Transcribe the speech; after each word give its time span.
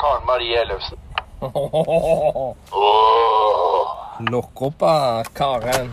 Karen 0.00 0.26
Marie 0.26 0.56
Ellefsen. 0.56 0.98
Åh. 1.40 2.56
Lokk 4.30 4.62
opp 4.62 4.82
Karen. 5.34 5.90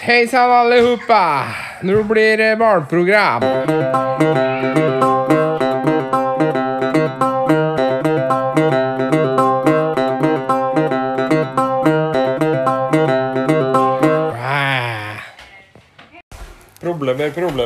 Hei 0.00 0.28
sann, 0.28 0.50
allihopa! 0.50 1.44
Nå 1.82 2.02
blir 2.02 2.36
det 2.36 2.56
barneprogram. 2.56 3.42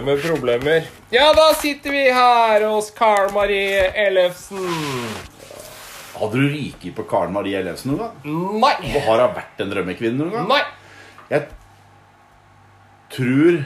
Problemer, 0.02 0.22
problemer. 0.28 0.82
Ja, 1.10 1.32
da 1.34 1.54
sitter 1.54 1.90
vi 1.90 2.10
her 2.10 2.64
hos 2.66 2.90
Karl 2.90 3.30
Marie 3.32 3.84
Ellefsen. 4.06 4.64
Hadde 6.16 6.40
du 6.40 6.48
ryket 6.48 6.96
på 6.96 7.04
Karen 7.06 7.30
Marie 7.32 7.60
Ellefsen 7.60 7.92
noen 7.92 8.08
gang? 8.08 8.58
Nei! 8.64 8.72
Og 8.96 9.06
har 9.06 9.22
hun 9.22 9.36
vært 9.36 9.62
en 9.62 9.70
drømmekvinne 9.70 10.18
noen 10.18 10.34
gang? 10.34 10.50
Nei! 10.50 10.58
Jeg 11.30 11.46
tror 13.14 13.62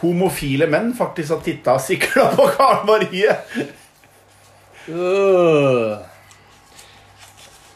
homofile 0.00 0.70
menn 0.72 0.94
faktisk 0.96 1.36
har 1.36 1.44
titta 1.44 1.76
og 1.76 1.84
sikla 1.84 2.30
på 2.32 2.48
Karen 2.56 2.88
Marie. 2.88 3.36
Uh. 4.88 6.00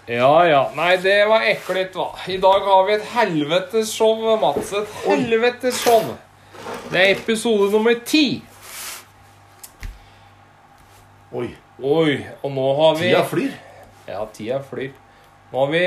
Ja, 0.09 0.35
ja. 0.49 0.69
Nei, 0.81 0.95
det 1.05 1.19
var 1.29 1.45
ekkelt, 1.53 1.93
hva. 1.93 2.15
I 2.25 2.41
dag 2.41 2.71
har 2.73 2.89
vi 2.89 2.97
et 2.97 3.11
helvetes 3.19 3.93
show, 3.93 4.17
Mats. 4.41 4.73
Et 4.81 5.03
helvetes 5.05 5.85
show. 5.85 6.17
Det 6.87 7.01
er 7.03 7.17
episode 7.17 7.71
nummer 7.73 7.97
ti. 8.07 8.43
Oi, 11.37 11.49
Oi, 11.83 12.13
og 12.41 12.53
nå 12.55 12.67
har 12.79 12.95
vi 12.97 13.09
tida 13.11 13.25
flyr. 13.29 13.57
Ja, 14.07 14.21
tida 14.33 14.61
flyr. 14.65 14.93
Nå 15.51 15.65
har 15.65 15.73
vi 15.73 15.83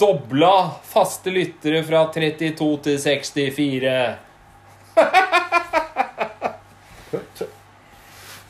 dobla 0.00 0.52
faste 0.88 1.32
lyttere 1.34 1.82
fra 1.86 2.04
32 2.14 2.68
til 2.86 3.00
64. 3.02 3.96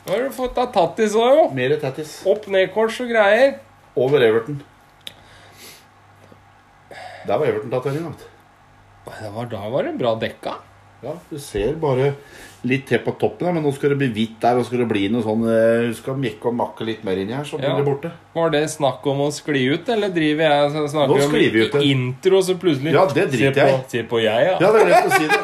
Nå 0.05 0.13
har 0.13 0.21
du 0.21 0.29
fått 0.37 0.55
deg 0.59 0.71
tattis 0.77 1.17
òg, 1.17 1.31
jo. 1.39 1.43
Mer 1.57 1.75
tattis. 1.81 2.19
Opp-ned-kors 2.29 3.01
og 3.01 3.09
greier. 3.09 3.57
Over 3.97 4.23
Everton. 4.27 4.61
Der 7.25 7.33
var 7.41 7.49
Everton-tatoveringa. 7.49 8.13
Det 9.09 9.33
var, 9.33 9.49
da 9.49 9.67
var 9.73 9.89
det 9.89 9.97
bra 9.99 10.13
dekka. 10.21 10.55
Ja, 11.05 11.13
du 11.29 11.37
ser 11.41 11.75
bare 11.77 12.13
litt 12.65 12.87
til 12.89 12.97
på 13.05 13.11
toppen, 13.21 13.51
men 13.53 13.61
nå 13.61 13.69
skal 13.75 13.91
det 13.93 13.97
bli 13.99 14.07
hvitt 14.15 14.39
der, 14.41 14.57
og 14.57 14.65
skal 14.65 14.79
det 14.81 14.87
bli 14.89 15.03
noe 15.13 15.21
sånn 15.21 15.43
eh, 15.45 15.83
Du 15.91 15.93
skal 15.99 16.15
mekke 16.17 16.49
og 16.49 16.55
makke 16.57 16.87
litt 16.87 17.03
mer 17.05 17.19
inni 17.21 17.35
her, 17.37 17.45
så 17.45 17.59
blir 17.61 17.69
Ja. 17.69 17.75
det 17.77 17.85
borte. 17.85 18.09
Var 18.33 18.49
det 18.55 18.63
snakk 18.73 19.05
om 19.11 19.21
å 19.21 19.29
skli 19.35 19.61
ut, 19.75 19.91
eller 19.93 20.09
driver 20.15 20.49
jeg 20.49 20.89
snakker 20.95 21.13
Nå 21.13 21.19
om 21.19 21.29
sklir 21.29 21.51
vi 21.53 21.65
ut, 21.67 21.71
det. 21.77 21.83
intro, 21.93 22.41
så 22.41 22.57
plutselig 22.57 22.95
Ja, 22.97 23.05
det 23.13 23.27
driter 23.35 23.61
jeg 23.61 23.75
i. 23.75 23.83
Se 23.93 24.03
på 24.09 24.23
jeg, 24.23 24.47
ja. 24.49 24.57
Ja, 24.59 24.71
det 24.73 24.81
er 24.81 24.89
lett 24.89 25.05
å 25.05 25.19
si 25.19 25.27
det. 25.29 25.43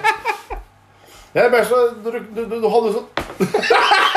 Jeg 1.31 1.45
er 1.45 1.49
bare 1.53 1.65
så 1.69 1.77
Du, 2.03 2.09
du, 2.11 2.41
du, 2.49 2.55
du 2.59 2.67
hadde 2.73 2.95
sånn 2.97 3.07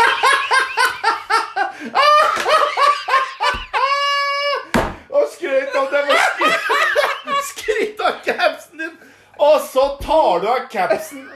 og 9.44 9.60
så 9.60 9.88
tar 10.02 10.40
du 10.40 10.48
av 10.48 10.64
capsen. 10.72 11.28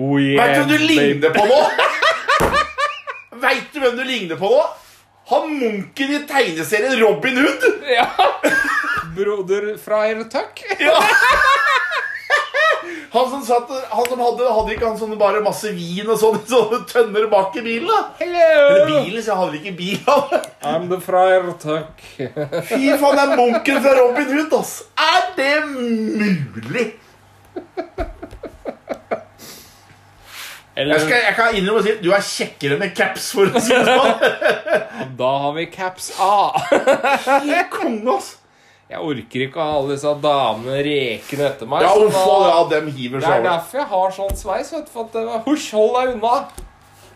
Oh, 0.00 0.20
yeah, 0.20 0.38
Vet 0.40 0.54
du 0.54 0.60
hvem 0.60 0.68
du 0.68 0.84
ligner 0.86 1.32
på 1.34 1.44
nå? 1.44 1.60
Vet 3.42 3.72
du 3.72 3.80
hvem 3.82 3.96
du 3.98 4.04
ligner 4.04 4.38
på 4.40 4.52
nå? 4.52 4.60
Han 5.30 5.50
munken 5.58 6.14
i 6.16 6.20
tegneserien 6.28 6.96
Robin 7.02 7.36
Hood. 7.42 7.66
Ja. 7.86 8.06
Broder 9.16 9.76
fra 9.84 10.06
Tuck. 10.24 10.64
Ja. 10.78 10.96
Han 13.10 13.30
som, 13.30 13.40
satt, 13.42 13.70
han 13.90 14.06
som 14.06 14.20
hadde, 14.22 14.46
hadde 14.54 14.74
ikke 14.76 14.86
han 14.86 14.98
sånne 15.00 15.16
bare 15.18 15.40
masse 15.42 15.72
vin 15.74 16.06
og 16.06 16.18
sånne, 16.20 16.44
sånne 16.52 16.78
tønner 16.90 17.26
bak 17.32 17.56
i 17.58 17.64
bilen? 17.64 17.90
da? 17.90 18.04
Eller 18.22 18.84
bilen, 18.86 19.18
så 19.18 19.32
jeg 19.32 19.40
hadde 19.40 19.58
ikke 19.58 19.76
bil. 19.80 19.98
I'm 20.70 20.86
the 20.92 21.00
Friar 21.02 21.48
takk. 21.58 22.04
Fy 22.70 22.94
faen, 23.00 23.18
det 23.18 23.24
er 23.26 23.34
munken 23.40 23.82
fra 23.82 23.96
Robin 23.98 24.30
Hood, 24.36 24.54
ass. 24.60 24.76
Er 24.94 25.30
det 25.38 25.54
mulig? 25.66 26.86
Eller, 30.76 30.94
Jeg, 30.94 31.00
skal, 31.02 31.16
jeg 31.26 31.34
kan 31.36 31.56
innrømme 31.58 31.80
å 31.82 31.84
si 31.84 31.94
du 32.00 32.12
er 32.14 32.22
kjekkere 32.24 32.78
med 32.80 32.94
caps, 32.96 33.32
for 33.36 33.50
å 33.50 33.60
si 33.60 33.74
det 33.74 33.96
sånn. 33.98 34.14
da 35.20 35.32
har 35.42 35.56
vi 35.58 35.66
caps 35.74 36.12
A. 36.22 36.30
Helt 36.70 37.74
konge, 37.74 38.14
ass. 38.14 38.36
Jeg 38.90 38.98
orker 39.06 39.42
ikke 39.46 39.60
å 39.60 39.62
ha 39.68 39.74
alle 39.78 39.94
disse 39.94 40.12
damene 40.24 40.80
rekende 40.82 41.44
etter 41.46 41.68
meg. 41.70 41.84
Ja, 41.86 41.92
uff, 41.94 42.16
da- 42.16 42.48
ja, 42.50 42.62
dem 42.72 42.88
hiver 42.96 43.20
det 43.22 43.28
er 43.36 43.44
derfor 43.44 43.78
jeg 43.78 43.86
har 43.92 44.10
sånn 44.16 44.36
sveis. 44.36 44.72
vet 44.74 44.86
du, 44.86 44.90
for 44.90 45.06
at 45.06 45.44
Husj, 45.46 45.68
hold 45.78 45.94
deg 45.94 46.14
unna! 46.16 46.48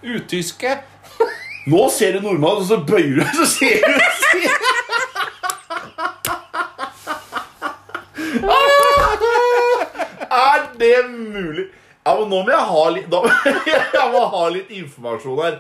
Utyske. 0.05 0.77
Nå 1.73 1.89
ser 1.91 2.13
du 2.13 2.21
nordmann, 2.29 2.61
og 2.63 2.67
så 2.69 2.79
bøyer 2.87 3.19
du, 3.19 3.25
så 3.41 3.47
ser 3.57 3.83
du 3.83 3.93
Er 10.31 10.67
det 10.79 10.97
mulig? 11.11 11.65
Ja, 12.07 12.15
men 12.19 12.29
nå 12.29 12.41
må 12.45 12.51
jeg 12.53 12.67
ha 12.71 12.83
litt 12.93 13.07
da, 13.13 13.21
Jeg 13.97 14.09
må 14.13 14.25
ha 14.35 14.43
litt 14.53 14.73
informasjon 14.77 15.39
her. 15.41 15.55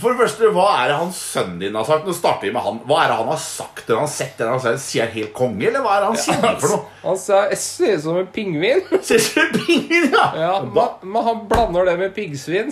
For 0.00 0.08
det 0.14 0.22
første, 0.22 0.48
Hva 0.56 0.66
er 0.80 0.88
det 0.88 0.98
han 1.02 1.10
sønnen 1.12 1.58
din 1.60 1.74
har 1.76 1.84
sagt? 1.84 2.06
Nå 2.08 2.14
starter 2.16 2.48
vi 2.48 2.52
med 2.54 2.64
han 2.64 2.78
Hva 2.88 3.02
er 3.02 3.10
det 3.12 3.18
han 3.18 3.28
har 3.28 3.40
sagt? 3.42 3.84
Eller 3.84 4.00
han 4.00 4.08
har 4.08 4.14
sett 4.14 4.40
eller 4.40 4.56
han? 4.56 4.80
Sier 4.80 5.04
han 5.04 5.14
helt 5.18 5.34
konge, 5.36 5.66
eller 5.68 5.84
hva 5.84 5.96
er 5.96 6.04
det 6.04 6.10
han 6.10 6.20
sier 6.22 6.60
for 6.62 6.72
noe? 6.72 6.86
Han 7.02 7.18
ser 7.18 7.50
ut 7.52 8.04
som 8.04 8.18
en 8.20 8.28
pingvin. 8.30 8.84
Ser 9.02 9.18
ut 9.18 9.24
som 9.26 9.42
en 9.42 9.56
pingvin, 9.58 10.06
ja! 10.14 10.26
Ja, 10.38 10.52
men, 10.62 10.92
men 11.02 11.26
han 11.26 11.40
blander 11.50 11.88
det 11.90 11.96
med 11.98 12.12
piggsvin. 12.14 12.70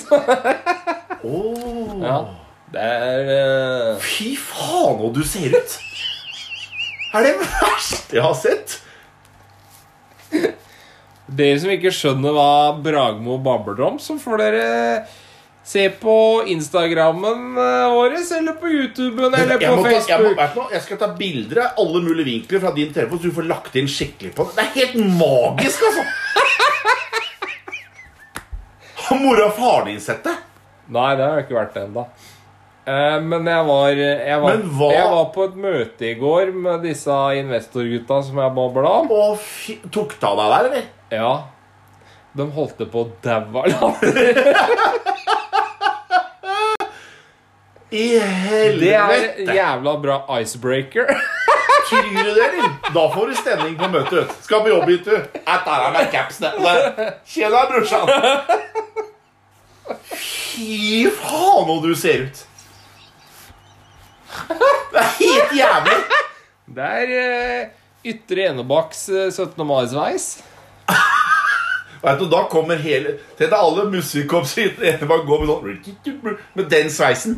Åh. 1.35 1.97
ja. 2.05 2.21
Det 2.71 2.85
er 2.87 3.31
uh... 3.35 4.05
Fy 4.05 4.37
faen, 4.39 5.01
så 5.03 5.11
du 5.17 5.25
ser 5.27 5.57
ut! 5.59 5.75
Er 7.11 7.27
det 7.27 7.33
verste 7.43 8.17
jeg 8.21 8.23
har 8.23 8.37
sett? 8.39 8.77
Dere 11.27 11.59
som 11.59 11.73
ikke 11.75 11.91
skjønner 11.95 12.35
hva 12.35 12.53
Bragmo 12.83 13.41
babler 13.43 13.83
om, 13.89 13.99
så 14.03 14.15
får 14.23 14.45
dere 14.45 14.69
se 15.63 15.91
på 16.01 16.43
Instagrammen 16.47 17.59
eh, 17.59 17.91
vår, 17.93 18.17
eller 18.39 18.53
på 18.53 18.69
YouTuben, 18.69 19.35
eller 19.35 19.57
jeg, 19.61 19.69
på 19.69 19.77
må 19.77 19.85
Facebook. 19.85 20.39
jeg, 20.39 20.51
må, 20.57 20.67
jeg 20.73 20.83
skal 20.87 21.01
ta 21.01 21.11
bilder 21.19 21.63
av 21.67 21.83
alle 21.85 22.03
mulige 22.05 22.29
vinkler 22.31 22.63
fra 22.65 22.73
din 22.77 22.93
telefon, 22.95 23.21
så 23.21 23.31
du 23.31 23.37
får 23.37 23.49
lagt 23.51 23.77
inn 23.81 23.91
skikkelig 23.91 24.33
på 24.37 24.49
det. 24.49 24.57
Det 24.57 24.65
er 24.65 24.73
helt 24.81 24.99
magisk, 25.21 25.87
altså! 25.91 26.05
Har 29.11 29.19
mora 29.19 29.49
og 29.49 29.57
faren 29.59 29.91
din 29.91 30.03
sett 30.03 30.23
det? 30.27 30.37
Nei, 30.91 31.09
det 31.19 31.27
har 31.27 31.41
ikke 31.43 31.55
vært 31.55 31.77
ennå. 31.79 32.05
Eh, 32.91 33.17
men 33.23 33.47
jeg 33.47 33.67
var, 33.67 33.89
jeg, 34.01 34.41
var, 34.43 34.61
jeg 34.95 35.09
var 35.13 35.27
på 35.35 35.47
et 35.47 35.57
møte 35.67 36.09
i 36.09 36.15
går 36.19 36.51
med 36.55 36.83
disse 36.87 37.17
investorgutta 37.39 38.21
som 38.27 38.41
jeg 38.43 38.55
babla 38.57 38.95
om. 39.03 39.13
Og 39.15 39.39
fy, 39.43 39.79
tok 39.93 40.17
det 40.17 40.31
av 40.31 40.41
deg 40.41 40.53
der, 40.55 40.71
eller? 40.71 40.89
Ja. 41.15 41.33
De 42.39 42.47
holdt 42.55 42.83
på 42.91 43.05
å 43.05 43.11
daue 43.23 43.67
av 43.75 43.99
latter. 47.91 48.27
helvete! 48.27 49.35
Det 49.39 49.49
er 49.49 49.55
jævla 49.55 49.95
bra 50.03 50.41
icebreaker. 50.41 51.15
Tror 51.91 52.03
du 52.03 52.15
det, 52.15 52.31
eller? 52.31 52.69
Da 52.95 53.07
får 53.15 53.27
du 53.27 53.35
stemning 53.35 53.79
på 53.79 53.89
møtet. 53.89 54.13
vet 54.13 54.29
du. 54.29 54.35
Skal 54.47 54.63
på 54.63 54.71
jobb 54.71 54.91
gitt 54.93 55.09
du. 55.09 55.17
Jeg 55.17 55.65
tar 55.65 55.87
av 55.89 55.97
meg 55.97 56.13
capsen. 56.13 56.47
Tjena, 57.27 57.65
brorsan. 57.71 58.13
Fy 60.13 61.09
faen, 61.11 61.67
så 61.67 61.77
du 61.83 61.95
ser 61.99 62.27
ut. 62.29 62.47
Det 64.93 65.03
er 65.03 65.11
helt 65.19 65.57
jævlig. 65.59 65.99
Det 66.71 66.91
er 67.03 67.15
uh, 67.17 67.71
Ytre 68.07 68.47
Enebakks 68.53 69.09
eh, 69.09 69.29
17. 69.33 69.67
mai-sveis. 69.67 70.29
Vet 72.03 72.19
du, 72.19 72.27
Da 72.33 72.45
kommer 72.49 72.77
hele 72.81 73.11
Tenk 73.37 73.51
deg 73.51 73.59
alle 73.59 73.83
går 75.27 75.43
med 75.43 75.51
sånn 75.51 76.39
Med 76.57 76.69
den 76.73 76.89
sveisen. 76.91 77.35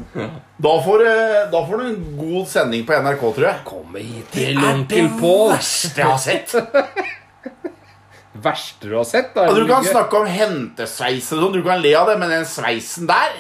Da 0.63 0.75
får, 0.85 0.99
du- 1.03 1.51
da 1.51 1.63
får 1.67 1.79
du 1.81 1.87
en 1.89 2.17
god 2.19 2.47
sending 2.49 2.85
på 2.87 2.95
NRK, 3.03 3.21
tror 3.35 3.49
jeg. 3.49 3.65
Kom 3.67 3.97
hit 3.99 4.31
til 4.31 4.59
onkel 4.63 5.09
Pål. 5.19 5.51
verste 5.57 5.97
jeg 5.97 6.07
har 6.07 6.19
sett. 6.23 6.55
Verste 8.43 8.89
du 8.89 8.95
har 8.97 9.05
sett? 9.05 9.35
Da, 9.35 9.45
Ja, 9.47 9.55
du 9.55 9.67
kan 9.69 9.85
snakke 9.85 10.17
om 10.23 10.27
hentesveis 10.27 11.29
og 11.35 11.43
sånn, 11.43 11.53
du 11.59 11.63
kan 11.67 11.83
le 11.83 11.93
av 11.99 12.09
det, 12.09 12.17
men 12.19 12.31
den 12.33 12.47
sveisen 12.49 13.07
der 13.11 13.35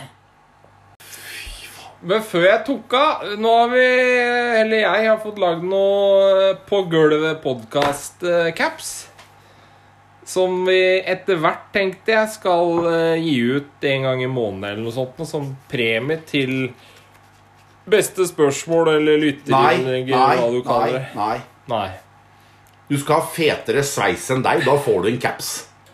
Men 2.02 2.22
før 2.26 2.44
jeg 2.48 2.64
tok 2.66 2.94
av 2.98 3.24
Nå 3.38 3.50
har 3.60 3.68
vi, 3.72 3.86
eller 4.60 4.76
jeg, 4.82 5.06
har 5.08 5.18
fått 5.22 5.38
lagd 5.38 5.62
noe 5.64 6.52
På 6.68 6.82
gulvet 6.90 7.40
podkast-caps. 7.44 8.92
Som 10.32 10.62
vi 10.68 10.78
etter 11.12 11.36
hvert 11.42 11.66
tenkte 11.74 12.14
jeg 12.14 12.30
skal 12.36 12.86
eh, 12.88 13.18
gi 13.20 13.34
ut 13.58 13.86
en 13.90 14.06
gang 14.08 14.22
i 14.24 14.30
måneden 14.30 14.64
eller 14.70 14.84
noe 14.86 14.94
sånt. 14.94 15.18
Som 15.28 15.50
premie 15.70 16.22
til 16.28 16.70
beste 17.92 18.24
spørsmål 18.28 18.92
eller 18.94 19.18
lytterinnlegg, 19.18 20.08
nei, 20.12 20.36
hva 20.38 20.48
du 20.48 20.58
nei, 20.60 20.64
kaller 20.68 20.96
det. 20.98 21.04
nei. 21.18 21.36
Nei. 21.72 21.88
Du 22.90 22.96
skal 23.00 23.20
ha 23.22 23.26
fetere 23.34 23.82
sveis 23.86 24.24
enn 24.34 24.42
deg. 24.44 24.64
Da 24.66 24.74
får 24.84 25.04
du 25.04 25.10
en 25.12 25.20
caps. 25.22 25.50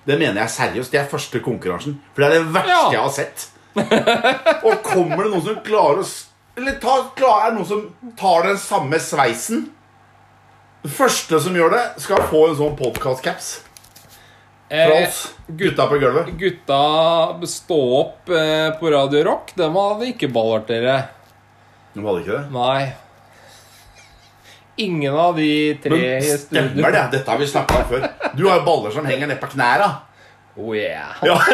Det 0.09 0.17
mener 0.19 0.41
jeg 0.45 0.55
seriøst. 0.55 0.93
Det 0.95 1.01
er 1.03 1.09
første 1.11 1.41
konkurransen. 1.45 1.99
For 2.15 2.25
det 2.25 2.29
er 2.29 2.39
det 2.39 2.53
verste 2.55 2.75
Ja. 2.75 2.91
jeg 2.93 3.01
har 3.03 3.15
sett. 3.15 3.49
Og 4.67 4.79
kommer 4.83 5.25
det 5.27 5.33
noen 5.35 5.45
som 5.45 5.59
klarer 5.67 6.01
å 6.03 6.07
Eller 6.59 6.79
ta, 6.83 6.95
klarer 7.15 7.51
er 7.51 7.57
noen 7.59 7.69
som 7.69 8.13
tar 8.19 8.49
den 8.49 8.59
samme 8.59 8.99
sveisen? 8.99 9.69
Den 10.83 10.95
første 10.95 11.39
som 11.45 11.55
gjør 11.55 11.71
det, 11.77 11.83
skal 12.03 12.25
få 12.31 12.49
en 12.49 12.57
sånn 12.59 12.77
podkast-caps 12.79 13.51
fra 14.69 14.97
Eh, 14.99 15.09
oss. 15.09 15.21
Gutta 15.47 15.87
på 15.89 15.99
gulvet. 15.99 16.27
gutta 16.39 16.79
stå 17.49 17.79
opp 18.01 18.29
eh, 18.29 18.71
på 18.81 18.91
Radio 18.93 19.23
Rock, 19.25 19.55
dem 19.57 19.77
hadde 19.81 20.11
ikke 20.13 20.29
ballert 20.33 20.67
dere. 20.69 20.97
De 21.95 22.05
hadde 22.05 22.21
ikke 22.25 22.37
det? 22.37 22.51
Nei. 22.53 22.93
Ingen 24.79 25.17
av 25.19 25.33
de 25.37 25.49
tre 25.83 25.97
Men 25.99 26.23
stemmer 26.39 26.93
det? 26.95 27.01
Dette 27.17 27.31
har 27.33 27.39
vi 27.41 27.47
snakka 27.51 27.81
om 27.81 27.89
før. 27.91 28.05
Du 28.39 28.45
har 28.47 28.61
jo 28.61 28.67
baller 28.69 28.93
som 28.95 29.09
henger 29.09 29.27
ned 29.33 29.41
på 29.43 29.49
knæra. 29.57 29.89
Oh 30.59 30.75
yeah. 30.77 31.17
Ja. 31.27 31.39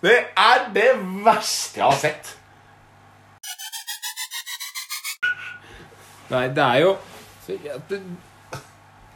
Det 0.00 0.14
er 0.40 0.62
det 0.72 0.90
verste 1.26 1.76
jeg 1.76 1.84
har 1.84 1.96
sett. 2.00 2.28
Nei, 6.30 6.46
det 6.56 6.62
er 6.64 6.78
jo 6.80 6.94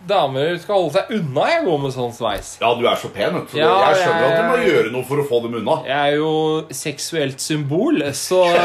Damer 0.09 0.59
skal 0.61 0.75
holde 0.83 0.93
seg 0.99 1.13
unna 1.17 1.45
jeg 1.49 1.63
går 1.65 1.79
med 1.81 1.93
sånn 1.95 2.11
sveis. 2.13 2.49
Ja, 2.61 2.75
du 2.77 2.83
er 2.91 2.99
så 3.01 3.09
pen, 3.15 3.39
vet 3.39 3.53
du. 3.55 3.57
Ja, 3.57 3.71
jeg 3.89 4.03
skjønner 4.03 4.27
at 4.27 4.37
du 4.37 4.45
må 4.51 4.59
gjøre 4.67 4.91
noe 4.93 5.07
for 5.09 5.23
å 5.23 5.25
få 5.29 5.39
dem 5.47 5.55
unna. 5.63 5.79
Jeg 5.89 5.97
er 5.97 6.19
jo 6.19 6.33
seksuelt 6.77 7.41
symbol, 7.41 8.03
så 8.19 8.43
Å, 8.45 8.57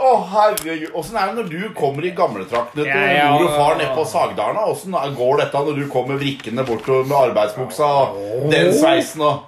Å, 0.00 0.10
herregud. 0.32 0.94
Åssen 0.96 1.18
er 1.20 1.28
det 1.28 1.36
når 1.42 1.50
du 1.52 1.58
kommer 1.76 2.06
i 2.08 2.12
gamletraktene 2.16 2.86
til 2.86 2.88
Ja, 2.88 3.02
ja, 3.18 3.26
mor 3.34 3.44
og 3.50 3.58
far 3.58 3.76
nede 3.76 3.92
på 3.98 4.06
Sagdalen? 4.08 4.62
Åssen 4.72 4.96
går 5.18 5.42
dette 5.42 5.60
når 5.66 5.76
du 5.82 5.84
kommer 5.92 6.16
vrikkende 6.22 6.64
bort 6.68 6.88
med 7.04 7.12
arbeidsbuksa 7.18 7.90
og 8.06 8.48
den 8.50 8.72
sveisen 8.78 9.20
og 9.28 9.44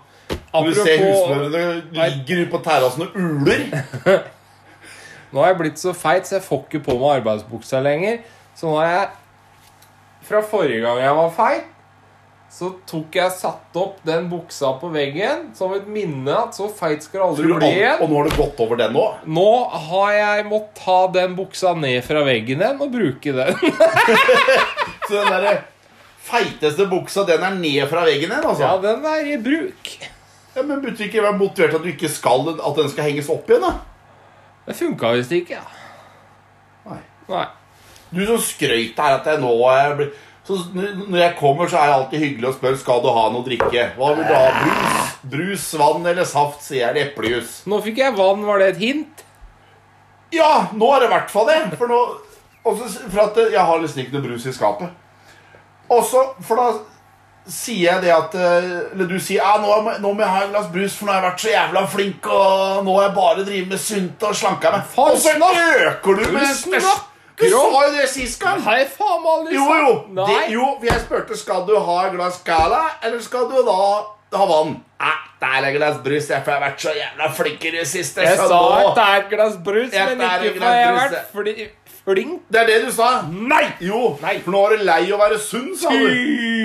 Når 0.52 0.68
du 0.68 0.74
ser 0.76 0.92
Apropos- 0.92 1.08
husmødrene 1.08 1.82
ligger 1.96 2.42
ute 2.44 2.52
på 2.52 2.60
terrassen 2.68 3.06
og 3.06 3.16
uler? 3.16 3.64
Nå 5.32 5.40
har 5.40 5.54
jeg 5.54 5.60
blitt 5.62 5.80
så 5.80 5.94
feit, 5.96 6.28
så 6.28 6.36
jeg 6.36 6.44
får 6.44 6.66
ikke 6.68 6.82
på 6.90 6.98
meg 7.00 7.22
arbeidsbuksa 7.22 7.80
lenger. 7.80 8.20
Så 8.52 8.68
nå 8.68 8.74
har 8.76 8.90
jeg 8.90 9.06
Fra 10.26 10.42
forrige 10.46 10.82
gang 10.84 11.00
jeg 11.02 11.14
var 11.18 11.30
feit, 11.34 11.68
så 12.52 12.68
tok 12.86 13.16
jeg 13.16 13.32
satt 13.32 13.76
opp 13.80 14.02
den 14.04 14.26
buksa 14.28 14.74
på 14.76 14.90
veggen 14.92 15.46
som 15.56 15.72
et 15.72 15.86
minne 15.88 16.34
at 16.36 16.52
så 16.52 16.66
feit 16.68 17.00
skal 17.04 17.22
det 17.22 17.26
aldri 17.30 17.54
bli 17.56 17.70
igjen. 17.78 18.02
Og 18.04 18.10
nå 18.12 18.18
har 18.20 18.28
du 18.28 18.36
gått 18.36 18.60
over 18.60 18.76
den 18.76 18.92
nå? 18.92 19.04
Nå 19.24 19.46
har 19.88 20.10
jeg 20.18 20.44
måttet 20.50 20.82
ta 20.84 20.98
den 21.14 21.36
buksa 21.38 21.72
ned 21.80 22.04
fra 22.04 22.20
veggen 22.28 22.60
igjen 22.60 22.82
og 22.84 22.92
bruke 22.92 23.32
den. 23.38 23.56
Så 25.08 25.16
den 25.16 25.32
der 25.32 25.62
feiteste 26.22 26.86
buksa, 26.92 27.24
den 27.28 27.42
er 27.42 27.56
ned 27.56 27.88
fra 27.90 28.04
veggen 28.06 28.28
igjen, 28.28 28.44
altså? 28.44 28.68
Ja, 28.68 28.76
den 28.84 29.08
er 29.08 29.32
i 29.32 29.38
bruk. 29.42 29.94
Ja, 30.52 30.60
men 30.60 30.82
Burde 30.84 30.98
du 31.00 31.06
ikke 31.08 31.24
være 31.24 31.38
motivert 31.40 31.78
at 31.78 31.82
du 31.82 31.88
ikke 31.88 32.10
skal 32.12 32.50
At 32.52 32.76
den 32.76 32.90
skal 32.92 33.06
henges 33.08 33.32
opp 33.32 33.48
igjen? 33.48 33.64
da? 33.64 33.72
Det 34.68 34.76
funka 34.76 35.14
visst 35.16 35.32
ikke. 35.34 35.56
ja. 35.56 35.64
Nei. 36.92 37.00
Nei. 37.32 37.46
Du 38.12 38.20
som 38.28 38.38
skrøyt 38.44 38.98
her 39.00 39.18
at 39.18 39.26
jeg 39.32 39.40
nå 39.40 39.52
er 39.72 40.06
så 40.44 40.56
Når 40.74 41.18
jeg 41.20 41.34
kommer, 41.38 41.68
så 41.70 41.78
er 41.78 41.86
det 41.86 41.94
alltid 41.96 42.18
hyggelig 42.24 42.48
å 42.50 42.54
spørre 42.56 42.78
Skal 42.80 43.02
du 43.04 43.10
ha 43.14 43.28
noe 43.30 43.44
å 43.44 43.46
drikke. 43.46 43.84
Hva 43.96 44.08
vil 44.18 44.26
du 44.26 44.32
ha? 44.34 44.48
Brus, 44.64 45.12
brus 45.34 45.66
vann 45.78 46.06
eller 46.10 46.26
saft, 46.26 46.64
sier 46.66 46.88
jeg. 46.96 47.12
Eplejus. 47.12 47.60
Nå 47.70 47.78
fikk 47.84 48.00
jeg 48.02 48.16
vann. 48.18 48.42
Var 48.48 48.58
det 48.58 48.70
et 48.72 48.80
hint? 48.82 49.22
Ja, 50.34 50.66
nå 50.74 50.88
er 50.96 51.04
det 51.04 51.10
i 51.10 51.12
hvert 51.12 51.30
fall 51.30 51.46
det. 51.52 51.60
For, 51.78 51.86
nå, 51.92 52.00
også, 52.66 52.88
for 53.12 53.22
at 53.28 53.38
eh, 53.38 53.52
jeg 53.54 53.64
har 53.68 53.78
liksom 53.84 54.02
ikke 54.02 54.16
noe 54.16 54.24
brus 54.26 54.48
i 54.50 54.54
skapet. 54.56 54.90
Også, 55.92 56.24
for 56.42 56.58
da 56.58 56.66
sier 57.52 57.88
jeg 57.92 58.02
det 58.04 58.12
at 58.14 58.34
eh, 58.38 58.66
Eller 58.94 59.08
du 59.10 59.16
sier 59.20 59.40
ja, 59.42 59.56
nå, 59.62 59.70
må- 59.86 59.96
nå 60.02 60.12
må 60.14 60.22
jeg 60.24 60.30
ha 60.34 60.42
et 60.46 60.52
glass 60.54 60.68
brus, 60.74 60.94
for 60.98 61.06
nå 61.06 61.12
har 61.14 61.20
jeg 61.22 61.28
vært 61.30 61.44
så 61.46 61.54
jævla 61.54 61.86
flink, 61.94 62.26
og 62.32 62.82
nå 62.86 62.98
har 62.98 63.06
jeg 63.08 63.16
bare 63.22 63.46
drevet 63.46 63.72
med 63.76 63.82
sunt 63.86 64.26
og 64.28 64.36
slanka 64.42 64.74
meg. 64.74 64.92
Og 65.06 65.18
så 65.22 65.38
øker 65.38 66.22
du 66.22 66.28
med 66.34 66.82
Du 67.38 67.44
sa 67.48 67.84
jo 67.86 67.92
det 67.96 68.08
sist 68.12 68.40
gang. 68.42 68.60
Nei, 68.64 68.82
faen 68.86 69.26
aldri 69.34 69.56
Jo, 69.56 69.66
jo. 69.82 69.92
Det, 70.18 70.40
jo, 70.52 70.66
jeg 70.84 71.04
spurte 71.04 71.36
skal 71.38 71.64
du 71.68 71.76
ha 71.78 71.98
et 72.06 72.16
glass 72.16 72.40
Cala, 72.46 72.82
eller 73.02 73.22
skal 73.24 73.48
du 73.50 73.60
da 73.66 73.76
ha 74.38 74.48
vann. 74.48 74.74
Nei, 75.02 75.14
det 75.42 75.52
er 75.58 75.68
et 75.68 75.76
glass 75.76 76.00
brus, 76.04 76.28
jeg, 76.30 76.44
for 76.44 76.52
jeg 76.52 76.58
har 76.60 76.64
vært 76.68 76.84
så 76.84 76.92
jævla 76.96 77.30
flink 77.36 77.64
i 77.68 77.72
det 77.76 77.86
siste. 77.88 78.24
Jeg 78.24 78.38
sa 78.40 78.60
at 78.78 78.92
det 78.98 79.06
er 79.06 79.22
et 79.22 79.30
glass 79.32 79.56
brus, 79.64 79.88
men 79.92 80.26
ikke 80.26 80.52
for 80.60 80.76
jeg 80.76 80.86
har 80.86 81.00
vært 81.00 81.32
fli 81.32 81.68
flink. 82.02 82.38
Det 82.52 82.62
er 82.62 82.70
det 82.70 82.78
du 82.86 82.92
sa. 82.94 83.10
Nei! 83.30 83.64
Jo, 83.84 84.16
Nei. 84.22 84.38
for 84.44 84.54
nå 84.54 84.62
er 84.68 84.76
du 84.78 84.86
lei 84.88 85.02
å 85.14 85.18
være 85.20 85.40
sunn, 85.42 85.72
sa 85.78 85.92
du. 85.92 86.08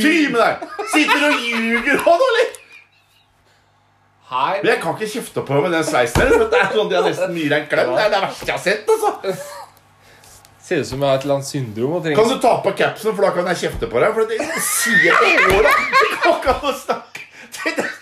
Ty. 0.04 0.16
Med 0.34 0.40
deg. 0.42 0.72
Sitter 0.94 1.28
og 1.30 1.44
ljuger 1.44 2.02
òg, 2.04 2.26
eller? 2.30 2.56
Hei. 4.28 4.58
Men 4.60 4.74
jeg 4.74 4.82
kan 4.84 4.98
ikke 4.98 5.08
kjefte 5.14 5.44
på 5.48 5.62
med 5.64 5.72
den 5.72 5.86
sveisen 5.88 6.20
deres. 6.20 6.50
Det 6.52 6.60
er 6.60 6.74
sånn 6.74 6.90
de 6.92 6.98
har 7.00 7.06
nesten 7.08 7.32
mye 7.36 7.62
en 7.62 7.70
klem. 7.72 7.94
Det 7.96 8.04
er 8.04 8.12
det 8.12 8.26
verste 8.26 8.50
jeg 8.50 8.58
har 8.58 8.66
sett. 8.66 8.90
altså 8.92 9.67
ser 10.68 10.82
ut 10.84 10.88
som 10.90 11.00
jeg 11.04 11.08
har 11.10 11.18
et 11.20 11.24
eller 11.26 11.38
annet 11.38 11.48
syndrom. 11.48 11.94
Kan 12.18 12.28
du 12.34 12.38
ta 12.44 12.54
på 12.66 12.74
capsen, 12.76 13.14
for 13.16 13.24
da 13.24 13.30
kan 13.36 13.48
jeg 13.54 13.62
kjefte 13.64 13.88
på 13.92 14.02
deg? 14.04 14.12
For 14.18 14.28
det 14.28 14.40
sier 14.68 15.16
på 15.16 15.54
håret. 15.54 15.86
Det 15.94 16.10
går 16.26 16.36
ikke 16.42 16.56
an 16.58 16.68
å 16.68 16.76
snakke. 16.82 17.24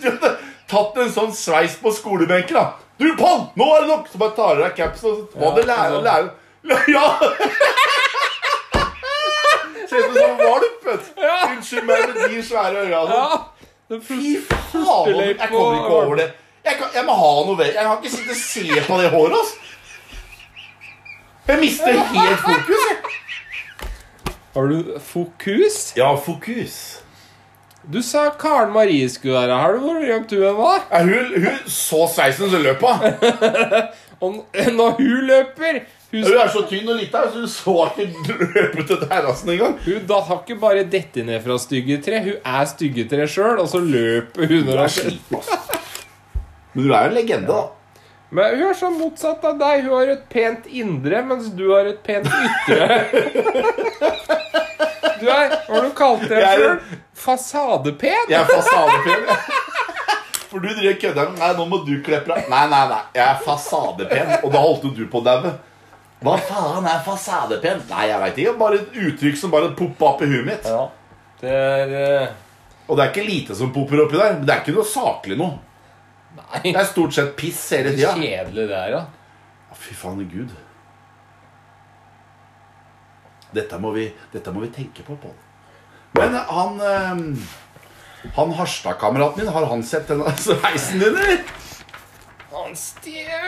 Du 0.02 0.08
hadde 0.10 0.32
tatt 0.72 0.98
en 1.04 1.12
sånn 1.14 1.34
sveis 1.38 1.76
på 1.82 1.92
skolebenken. 1.94 2.58
da 2.58 2.66
Du, 2.98 3.06
Pål, 3.20 3.42
nå 3.60 3.66
er 3.76 3.84
det 3.86 3.90
nok! 3.92 4.08
Så 4.12 4.18
bare 4.22 4.36
tar 4.38 4.56
du 4.58 4.64
av 4.66 4.74
capsen, 4.78 5.10
og 5.12 5.16
så 5.34 5.40
må 5.40 5.46
Ja, 5.46 5.56
du 5.56 5.62
lære 5.70 6.00
å 6.00 6.04
lære 6.06 6.28
Ja! 6.96 7.06
Ser 9.90 9.98
ut 10.02 10.16
som 10.16 10.24
en 10.26 10.38
valp, 10.40 10.80
vet 10.86 11.04
du. 11.06 11.22
Unnskyld 11.52 11.86
meg 11.86 12.08
med 12.16 12.32
de 12.34 12.42
svære 12.44 12.82
øynene. 12.82 12.98
altså. 12.98 13.20
Ja, 13.22 14.00
Fy 14.02 14.22
faen, 14.72 15.20
jeg 15.22 15.50
kommer 15.52 15.76
ikke 15.78 15.94
over 16.00 16.16
det. 16.18 16.32
Jeg, 16.66 16.78
kan, 16.80 16.88
jeg 16.96 17.06
må 17.06 17.14
ha 17.20 17.32
noe 17.46 17.58
ved. 17.60 17.68
Jeg 17.76 17.86
kan 17.86 18.00
ikke 18.02 18.16
sitte 18.16 18.34
og 18.34 18.40
se 18.42 18.86
på 18.88 18.98
det 19.04 19.12
håret. 19.14 19.36
Altså. 19.38 19.75
Jeg 21.48 21.60
mister 21.62 21.92
helt 21.94 22.40
fokus. 22.42 22.86
Jeg. 22.90 22.98
Har 24.56 24.70
du 24.72 25.00
fokus? 25.00 25.76
Ja, 25.98 26.16
fokus. 26.16 26.78
Du 27.94 28.00
sa 28.02 28.30
Karen 28.40 28.72
Marie 28.74 29.10
skulle 29.10 29.36
være 29.36 29.58
her. 29.62 29.76
Hvor 29.84 30.00
gjemt 30.02 30.32
du 30.32 30.40
hen 30.42 30.56
var? 30.58 30.88
Ja, 30.92 31.04
hun, 31.06 31.36
hun 31.44 31.60
så 31.70 32.08
sveisen, 32.16 32.50
som 32.50 32.64
løp 32.66 32.82
av. 32.88 33.06
Når 34.80 34.96
hun 34.98 35.28
løper 35.28 35.84
Hun, 36.12 36.24
Hun 36.24 36.38
er 36.40 36.48
så 36.54 36.62
tynn 36.70 36.88
og 36.88 36.96
lita, 37.02 37.26
så 37.28 37.42
hun 37.44 37.50
så 37.52 37.74
ikke 37.92 38.36
løpe 38.40 38.86
til 38.88 39.00
terrassen 39.02 39.50
engang. 39.52 39.74
hun 39.84 40.06
da 40.08 40.20
har 40.24 40.38
ikke 40.46 40.56
bare 40.62 40.86
dette 40.88 41.24
ned 41.28 41.42
fra 41.44 41.58
styggetre, 41.60 42.22
hun 42.24 42.38
er 42.56 42.70
styggetre 42.72 43.26
sjøl, 43.28 43.60
og 43.60 43.68
så 43.68 43.82
løper 43.84 44.48
hun 44.48 44.64
når 44.70 44.80
hun 44.86 44.94
sliten, 44.96 45.36
altså. 45.42 45.58
Men 46.74 46.86
du 46.88 46.94
er 46.94 47.02
jo 47.04 47.10
en 47.12 47.18
legende, 47.18 47.48
da. 47.50 47.60
Men 48.34 48.56
hun 48.58 48.70
er 48.72 48.78
sånn 48.78 48.98
motsatt 49.00 49.44
av 49.46 49.60
deg. 49.60 49.86
Hun 49.86 49.94
har 50.00 50.12
et 50.16 50.24
pent 50.32 50.66
indre, 50.68 51.22
mens 51.28 51.52
du 51.56 51.68
har 51.72 51.86
et 51.92 52.02
pent 52.06 52.26
ytre. 52.26 52.88
Du 55.16 55.30
er 55.32 55.48
Hva 55.48 55.78
har 55.78 55.86
du 55.86 55.92
kalt 55.96 56.26
deg 56.28 56.42
Jeg 56.42 56.48
er 56.50 56.60
sjøl? 56.60 56.98
Fasadepen? 57.26 58.26
Jeg 58.30 58.36
er 58.42 58.50
fasadepen. 58.50 59.30
For 60.50 60.60
du 60.60 60.68
driver 60.68 60.98
kødder. 61.02 61.30
Nei, 61.40 61.52
nå 61.58 61.68
må 61.72 61.80
du 61.88 61.94
klippe 62.04 62.34
deg. 62.34 62.50
Nei, 62.52 62.66
nei, 62.72 62.82
nei. 62.92 63.00
Jeg 63.16 63.24
er 63.26 63.40
fasadepen. 63.46 64.34
Og 64.42 64.52
da 64.54 64.62
holdt 64.66 64.84
jo 64.90 64.92
du 64.98 65.06
på 65.12 65.22
å 65.22 65.26
daue. 65.26 65.54
Hva 66.26 66.36
faen 66.50 66.86
er 66.92 67.00
fasadepen? 67.08 67.82
Nei, 67.90 68.04
jeg 68.12 68.22
veit 68.26 68.42
ikke. 68.44 68.56
Bare 68.60 68.82
et 68.82 69.00
uttrykk 69.08 69.40
som 69.40 69.54
bare 69.56 69.72
poppa 69.80 70.12
opp 70.12 70.26
i 70.28 70.30
huet 70.32 70.46
mitt. 70.48 70.68
Ja. 70.68 70.84
Det 71.42 71.56
er 71.56 71.96
eh, 72.02 72.28
Og 72.88 72.96
det 72.98 73.06
er 73.06 73.12
ikke 73.12 73.26
lite 73.28 73.58
som 73.58 73.72
popper 73.76 74.04
oppi 74.06 74.20
der. 74.20 74.36
Men 74.38 74.46
det 74.48 74.54
er 74.56 74.62
ikke 74.66 74.76
noe 74.78 74.88
saklig 74.92 75.40
noe. 75.40 75.58
Nei. 76.36 76.62
Det 76.72 76.76
er 76.82 76.88
stort 76.90 77.14
sett 77.16 77.36
piss 77.40 77.62
hele 77.72 77.92
Det 77.94 77.98
tida. 78.02 78.12
er 78.12 78.22
kjedelig, 78.22 78.68
det 78.70 78.80
her, 78.82 78.92
da. 79.00 79.76
Fy 79.76 79.94
faen 79.98 80.22
gud. 80.32 80.52
Dette 83.56 83.78
må 83.80 83.92
vi, 83.96 84.08
dette 84.34 84.52
må 84.52 84.64
vi 84.66 84.72
tenke 84.76 85.04
på, 85.08 85.16
Pål. 85.22 85.36
Men 86.16 86.36
han 86.36 86.80
eh, 86.80 87.44
Han 88.38 88.54
Harstad-kameraten 88.58 89.44
min, 89.44 89.52
har 89.54 89.66
han 89.70 89.84
sett 89.86 90.08
denne 90.12 90.32
sveisen 90.46 91.00
din, 91.04 91.16
eller? 91.16 91.44
Han 92.56 92.76
Steve 92.80 93.42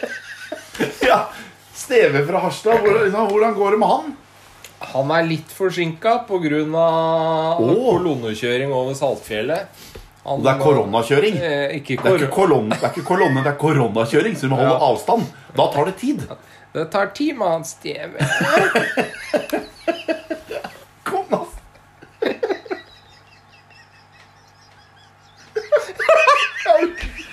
Ja. 1.10 1.24
Steve 1.74 2.24
fra 2.26 2.42
Harstad, 2.44 2.82
hvordan, 2.82 3.06
liksom, 3.06 3.28
hvordan 3.30 3.54
går 3.56 3.70
det 3.76 3.78
med 3.80 3.88
han? 3.94 4.10
Han 4.90 5.10
er 5.12 5.26
litt 5.28 5.50
forsinka 5.52 6.18
pga. 6.28 6.60
Åh. 6.70 7.56
kolonnekjøring 7.60 8.72
over 8.72 8.94
Saltfjellet. 8.96 9.68
Alle 10.24 10.44
det 10.44 10.50
er 10.52 10.58
koronakjøring. 10.60 11.36
Eh, 11.40 11.76
ikke 11.80 11.96
kor 11.96 12.04
det, 12.04 12.12
er 12.12 12.24
ikke 12.24 12.34
kolonne, 12.34 12.76
det 12.76 12.84
er 12.84 12.92
ikke 12.92 13.06
kolonne, 13.08 13.40
det 13.44 13.52
er 13.54 13.58
koronakjøring, 13.60 14.36
så 14.36 14.46
du 14.46 14.52
må 14.52 14.60
holde 14.60 14.74
ja. 14.74 14.88
avstand. 14.90 15.22
Da 15.56 15.68
tar 15.72 15.88
det 15.88 15.94
tid. 16.00 16.26
Det 16.74 16.84
tar 16.92 17.06
tid 17.16 17.38
med 17.38 17.46
hans 17.48 17.68
stjeve. 17.78 18.18
Kom, 21.08 21.24
ass. 21.32 21.56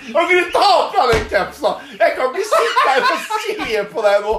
Nå 0.08 0.20
kan 0.24 0.38
du 0.38 0.51
ta 0.53 0.70
på 0.94 1.01
deg 1.01 1.12
den 1.12 1.27
capsa! 1.34 1.74
Jeg 2.00 2.15
kan 2.15 2.32
ikke 2.32 2.48
sitte 2.48 2.86
her 2.88 3.03
og 3.03 3.20
se 3.44 3.84
på 3.91 4.06
deg 4.08 4.24
nå. 4.24 4.38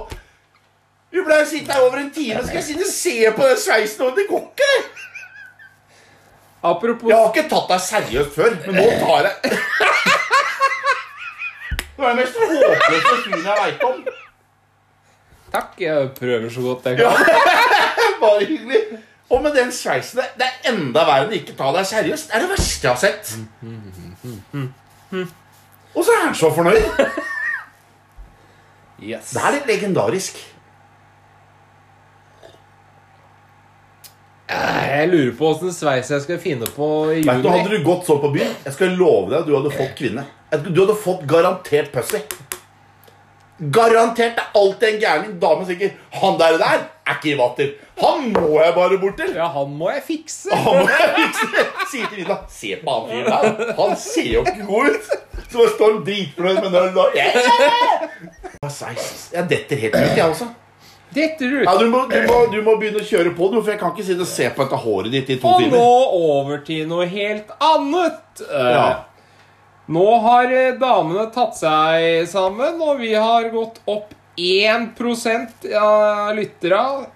Du 1.13 1.21
ble 1.25 1.37
sittende 1.49 1.77
her 1.77 1.85
over 1.85 2.01
en 2.01 2.11
time, 2.13 2.41
skal 2.47 2.59
jeg 2.59 2.67
sitte 2.71 2.89
og 2.89 2.95
se 2.95 3.15
på 3.37 3.45
den 3.45 3.61
sveisen? 3.61 4.17
Det 4.17 4.25
går 4.31 4.43
ikke, 4.49 4.73
det! 4.73 5.08
Apropos 6.63 7.09
Jeg 7.11 7.17
har 7.19 7.29
ikke 7.31 7.49
tatt 7.51 7.69
deg 7.71 7.81
seriøst 7.87 8.33
før, 8.35 8.57
men 8.67 8.75
nå 8.81 8.87
tar 8.99 9.29
jeg 9.29 9.35
Du 11.99 12.03
er 12.03 12.09
den 12.09 12.17
mest 12.21 12.35
håpløse 12.39 13.15
fyren 13.25 13.45
jeg 13.47 13.57
veit 13.61 13.85
om. 13.87 14.01
Takk, 15.53 15.71
jeg 15.83 16.11
prøver 16.19 16.51
så 16.55 16.61
godt 16.67 16.85
jeg 16.87 16.99
kan. 16.99 17.07
Bare 18.23 18.45
hyggelig. 18.47 18.81
Og 19.31 19.43
med 19.43 19.55
den 19.59 19.73
sveisen 19.73 20.19
det- 20.21 20.31
Det 20.39 20.47
er 20.47 20.73
enda 20.73 21.03
verre 21.09 21.27
enn 21.27 21.35
ikke 21.39 21.55
ta 21.59 21.73
deg 21.75 21.87
seriøst. 21.91 22.29
Det 22.31 22.35
er 22.39 22.41
det 22.47 22.51
verste 22.53 22.87
jeg 22.87 22.93
har 22.93 23.01
sett. 23.03 23.25
Og 25.95 26.05
så 26.05 26.11
er 26.15 26.23
han 26.27 26.35
så 26.39 26.51
fornøyd. 26.55 26.87
Yes. 28.99 29.29
Det 29.31 29.39
er 29.47 29.53
litt 29.55 29.67
legendarisk. 29.71 30.35
Jeg 34.49 35.09
lurer 35.11 35.33
på 35.37 35.49
åssen 35.51 35.73
sveis 35.77 36.09
jeg 36.09 36.23
skal 36.25 36.39
finne 36.41 36.69
på 36.73 36.87
i 37.13 37.21
Vet 37.21 37.43
du, 37.45 37.49
Hadde 37.53 37.69
du 37.69 37.83
gått 37.85 38.07
sånn 38.09 38.21
på 38.23 38.31
byen, 38.33 38.55
jeg 38.65 38.77
skal 38.79 38.95
love 38.97 39.29
deg 39.29 39.43
at 39.43 39.49
du 39.49 39.57
hadde 39.59 39.73
fått 39.77 39.97
kvinne. 39.99 40.25
Du 40.73 40.79
hadde 40.81 40.95
fått 40.97 41.27
garantert 41.29 41.91
pussy. 41.93 42.23
Garantert. 43.59 44.39
Det 44.39 44.45
er 44.45 44.55
alltid 44.61 44.89
en 44.89 45.01
gærning 45.03 45.33
dame 45.43 45.67
som 45.67 45.75
sier 45.75 45.91
'Han 46.15 46.39
der 46.39 46.59
der 46.59 46.79
er 47.09 47.15
ikke 47.17 47.33
i 47.33 47.39
vater. 47.39 47.73
Han 48.01 48.33
må 48.33 48.61
jeg 48.63 48.75
bare 48.75 48.99
bort 48.99 49.17
til. 49.19 49.35
Ja, 49.35 49.49
han 49.49 49.75
må 49.77 49.91
jeg 49.91 50.03
fikse. 50.07 50.55
Han 50.55 50.77
må 50.79 50.89
jeg 50.89 51.11
fikse. 51.17 51.65
Sier 51.91 52.07
til 52.07 52.19
Vida 52.23 52.37
'Se 52.49 52.77
på 52.85 52.91
han 52.95 53.11
fyren 53.11 53.27
der. 53.59 53.75
Han 53.81 53.97
ser 53.97 54.33
jo 54.33 54.41
ikke 54.45 54.67
god 54.67 54.85
ut'. 54.95 55.11
Så 55.53 55.69
står 55.75 55.93
han 55.93 56.05
dritfornøyd 56.05 56.63
med 56.63 56.71
den 56.71 56.99
og. 56.99 57.11
Jeg 59.33 59.49
detter 59.51 59.77
helt 59.77 59.95
ut, 59.95 60.17
jeg 60.17 60.25
også. 60.25 60.47
Detter 61.15 61.53
ut. 61.61 61.65
Ja, 61.65 61.75
du, 61.81 61.87
må, 61.91 62.03
du, 62.11 62.19
må, 62.29 62.39
du 62.53 62.59
må 62.67 62.75
begynne 62.81 63.01
å 63.01 63.07
kjøre 63.09 63.33
på, 63.37 63.49
du, 63.53 63.61
for 63.63 63.73
jeg 63.73 63.81
kan 63.81 63.95
ikke 63.95 64.05
sitte 64.11 64.25
og 64.27 64.29
se 64.31 64.49
på 64.53 64.65
dette 64.67 64.81
håret 64.83 65.15
ditt 65.15 65.31
i 65.33 65.39
to 65.41 65.49
Og 65.49 65.65
nå 65.73 65.85
over 66.19 66.61
til 66.67 66.85
noe 66.91 67.07
helt 67.09 67.53
annet. 67.65 68.43
Eh, 68.45 68.73
Ja. 68.77 68.89
Nå 69.89 70.05
har 70.21 70.51
eh, 70.53 70.75
damene 70.77 71.31
tatt 71.33 71.57
seg 71.57 72.27
sammen, 72.29 72.77
og 72.85 72.99
vi 73.01 73.15
har 73.17 73.49
gått 73.55 73.81
opp 73.89 74.11
1% 74.37 75.65
av 75.81 76.35
lytterne. 76.37 77.07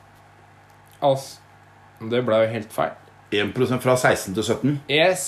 Altså 1.02 2.08
Det 2.10 2.22
ble 2.26 2.40
jo 2.46 2.50
helt 2.56 2.72
feil. 2.72 2.96
1% 3.32 3.80
fra 3.84 3.94
16 3.96 4.34
til 4.36 4.44
17. 4.44 4.72
Yes. 4.92 5.26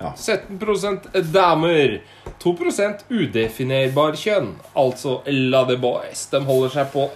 Ja. 0.00 0.12
17% 0.18 1.10
damer. 1.34 1.98
2% 2.42 3.04
udefinerbar 3.10 4.16
kjønn. 4.18 4.54
Altså 4.78 5.18
la 5.26 5.64
the 5.68 5.76
Boys. 5.80 6.26
De 6.32 6.40
holder 6.46 6.72
seg 6.78 6.90
på 6.94 7.08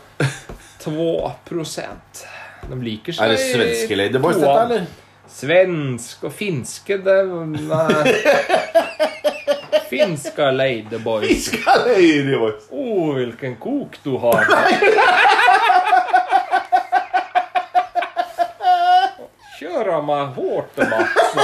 2% 0.85 2.25
De 2.71 2.81
liker 2.83 3.17
seg 3.17 3.25
Er 3.25 3.35
det 3.35 3.41
svenske 3.45 3.99
Ladyboys, 3.99 4.41
dette, 4.41 4.61
eller? 4.65 4.87
Svensk 5.31 6.25
og 6.27 6.33
finske 6.35 6.97
det, 7.05 7.19
Nei. 7.31 8.15
Finska 9.91 10.51
Ladyboys. 10.51 11.29
Finska 11.29 11.77
Ladyboys. 11.85 12.67
Å, 12.71 12.79
oh, 12.79 13.15
hvilken 13.15 13.57
kok 13.63 13.97
du 14.05 14.17
har. 14.23 14.47
Kjører 19.59 20.03
meg 20.07 20.35
hardt, 20.39 20.77
Mats. 20.91 21.35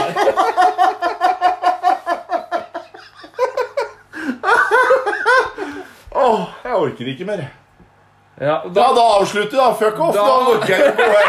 Åh, 6.17 6.43
jeg 6.65 6.75
orker 6.87 7.07
ikke 7.13 7.27
mer. 7.29 7.66
Ja, 8.41 8.63
Da, 8.69 8.81
ja, 8.81 8.93
da 8.95 9.05
avslutter 9.21 9.51
vi, 9.51 9.57
da. 9.57 9.75
Fuck 9.75 10.01
off. 10.01 10.15
Da, 10.15 10.27
Da- 10.27 10.51
orker 10.53 10.73
jeg 10.77 10.93
ikke 10.93 11.09
mer. 11.13 11.29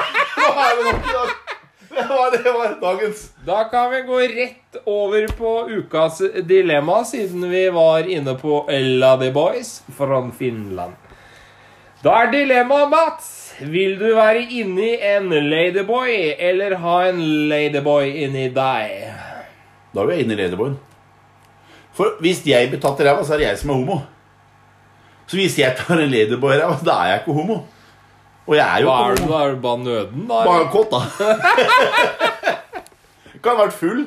Er 1.97 2.01
det 2.03 2.09
var, 2.09 2.31
det 2.31 2.51
var 2.53 2.73
dagens. 2.81 3.21
da 3.45 3.63
kan 3.71 3.89
vi 3.91 4.01
gå 4.05 4.17
rett 4.19 4.75
over 4.85 5.27
på 5.37 5.53
ukas 5.79 6.19
dilemma, 6.45 6.99
siden 7.05 7.49
vi 7.49 7.69
var 7.73 8.05
inne 8.09 8.35
på 8.37 8.65
Ella 8.69 9.15
the 9.17 9.31
Boys 9.31 9.81
fra 9.97 10.19
Finland. 10.37 10.93
Da 12.03 12.13
er 12.21 12.31
dilemmaet, 12.31 12.89
Mats. 12.89 13.31
Vil 13.59 13.95
du 13.97 14.11
være 14.15 14.43
inni 14.53 14.91
en 15.01 15.29
ladyboy, 15.49 16.35
eller 16.37 16.75
ha 16.77 16.97
en 17.07 17.23
ladyboy 17.49 18.11
inni 18.27 18.49
deg? 18.53 19.07
Da 19.95 20.01
er 20.03 20.11
vi 20.11 20.19
inne 20.21 20.35
i 20.35 20.37
Ladyboyen. 20.43 20.77
For 21.97 22.19
hvis 22.21 22.43
jeg 22.45 22.69
blir 22.69 22.79
tatt 22.83 22.99
i 23.01 23.07
ræva, 23.07 23.23
så 23.25 23.33
er 23.33 23.37
det 23.41 23.47
jeg 23.47 23.57
som 23.63 23.71
er 23.73 23.79
homo. 23.79 23.97
Så 25.27 25.35
hvis 25.39 25.57
jeg 25.59 25.75
tar 25.77 25.99
en 25.99 26.11
Ladyboy 26.11 26.55
i 26.55 26.59
ræva, 26.61 26.77
da 26.87 26.99
er 27.03 27.11
jeg 27.11 27.23
ikke 27.23 27.35
homo. 27.35 27.57
Og 28.47 28.55
jeg 28.55 28.63
er 28.63 28.83
jo 28.83 28.87
Hva 28.87 28.99
er 29.11 29.17
du, 29.17 29.25
da? 29.27 29.39
Er 29.43 29.55
du 29.55 29.61
bare 29.65 29.81
nøden, 29.83 30.27
da? 30.29 30.43
Bare 30.47 30.67
kåt, 30.71 30.93
da. 30.93 31.01
kan 33.47 33.55
ha 33.55 33.65
vært 33.65 33.77
full. 33.77 34.05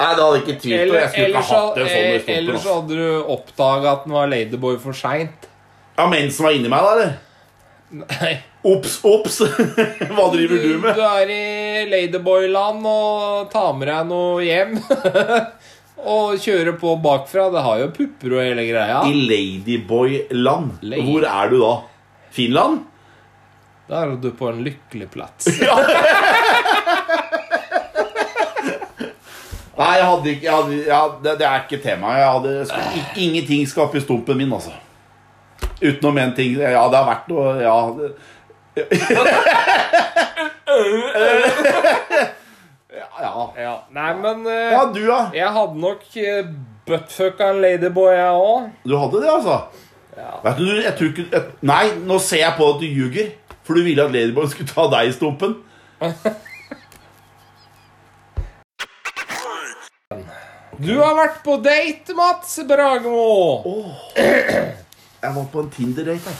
Nei, 0.00 0.12
det 0.16 0.22
hadde 0.24 0.38
ikke 0.40 0.54
tvilt 0.62 0.92
på. 0.92 0.96
Jeg 0.96 1.10
skulle 1.12 1.30
ikke 1.30 1.42
hatt 1.50 1.80
en 1.80 1.90
sånn 1.90 2.06
eh, 2.06 2.20
i 2.20 2.36
ellers 2.38 2.68
hadde 2.70 3.00
du 3.00 3.32
oppdaga 3.34 3.96
at 3.98 4.06
den 4.06 4.14
var 4.16 4.30
ladyboy 4.30 4.78
for 4.80 4.96
seint. 4.96 5.50
Ja, 5.98 6.06
mensen 6.08 6.46
var 6.46 6.56
inni 6.56 6.70
meg, 6.72 6.86
da, 6.86 6.94
eller? 6.94 7.18
Nei. 8.06 8.32
Ops, 8.70 8.98
ops! 9.08 9.40
Hva 10.14 10.26
driver 10.32 10.60
du 10.60 10.72
med? 10.80 10.96
Du 10.96 11.02
er 11.04 11.30
i 11.32 11.84
ladyboy-land 11.90 12.84
og 12.88 13.50
tar 13.52 13.72
med 13.76 13.88
deg 13.90 14.08
noe 14.08 14.40
hjem. 14.44 14.74
og 16.06 16.38
kjøre 16.40 16.72
på 16.80 16.94
bakfra. 17.02 17.48
Det 17.52 17.62
har 17.66 17.78
jo 17.82 17.88
pupper 17.96 18.32
og 18.36 18.42
hele 18.44 18.64
greia. 18.68 19.00
I 19.08 19.12
Ladyboy-land. 19.30 20.70
Lady- 20.82 21.04
Hvor 21.08 21.26
er 21.28 21.48
du 21.52 21.58
da? 21.62 21.72
Finland? 22.30 22.80
Da 23.90 24.04
er 24.04 24.16
du 24.22 24.30
på 24.38 24.48
en 24.52 24.60
lykkelig 24.64 25.08
plass. 25.10 25.48
Nei, 29.80 29.94
jeg 29.96 30.04
hadde 30.04 30.28
ikke 30.34 30.44
jeg 30.44 30.52
hadde, 30.54 30.78
ja, 30.90 30.98
det, 31.24 31.32
det 31.40 31.46
er 31.48 31.62
ikke 31.64 31.78
tema. 31.82 32.10
Jeg 32.18 32.28
hadde, 32.34 32.50
skulle, 32.68 32.90
i- 33.00 33.24
ingenting 33.26 33.62
skal 33.70 33.86
opp 33.88 33.94
i 33.96 34.02
stumpen 34.04 34.36
min, 34.36 34.52
altså. 34.52 34.74
Utenom 35.80 36.18
én 36.20 36.34
ting. 36.36 36.58
Ja, 36.60 36.82
det 36.92 36.98
har 37.00 37.08
vært 37.08 37.28
noe 37.32 37.54
Ja. 37.62 37.76
Det, 38.70 38.84
ja, 42.10 42.26
ja. 43.20 43.46
Ja, 43.60 43.74
Nei, 43.94 44.10
men 44.22 44.46
eh, 44.48 44.72
ja, 44.74 44.84
du, 44.94 45.00
ja. 45.06 45.20
jeg 45.36 45.52
hadde 45.56 45.80
nok 45.82 46.02
uh, 46.16 46.50
buttfucka 46.88 47.50
en 47.54 47.60
ladyboy, 47.62 48.12
jeg 48.16 48.42
òg. 48.44 48.68
Du 48.84 48.96
hadde 48.98 49.22
det, 49.22 49.30
altså? 49.30 49.58
Ja. 50.16 50.32
Vet 50.44 50.58
du, 50.58 50.66
jeg 50.82 50.94
tror 50.98 51.12
ikke 51.12 51.26
jeg, 51.32 51.42
Nei, 51.70 51.84
nå 52.04 52.18
ser 52.20 52.42
jeg 52.42 52.56
på 52.58 52.66
at 52.74 52.80
du 52.82 52.86
ljuger. 52.88 53.30
For 53.64 53.78
du 53.78 53.84
ville 53.86 54.02
at 54.02 54.10
Ladyboy 54.10 54.48
skulle 54.50 54.66
ta 54.72 54.88
deg 54.90 55.10
i 55.10 55.12
stumpen. 55.14 55.58
Du 60.80 60.94
har 60.96 61.12
vært 61.12 61.42
på 61.44 61.58
date, 61.60 62.14
Mats 62.16 62.54
Bragemo. 62.64 63.90
Jeg 64.16 65.32
var 65.34 65.48
på 65.52 65.60
en 65.60 65.68
Tinder-date. 65.74 66.32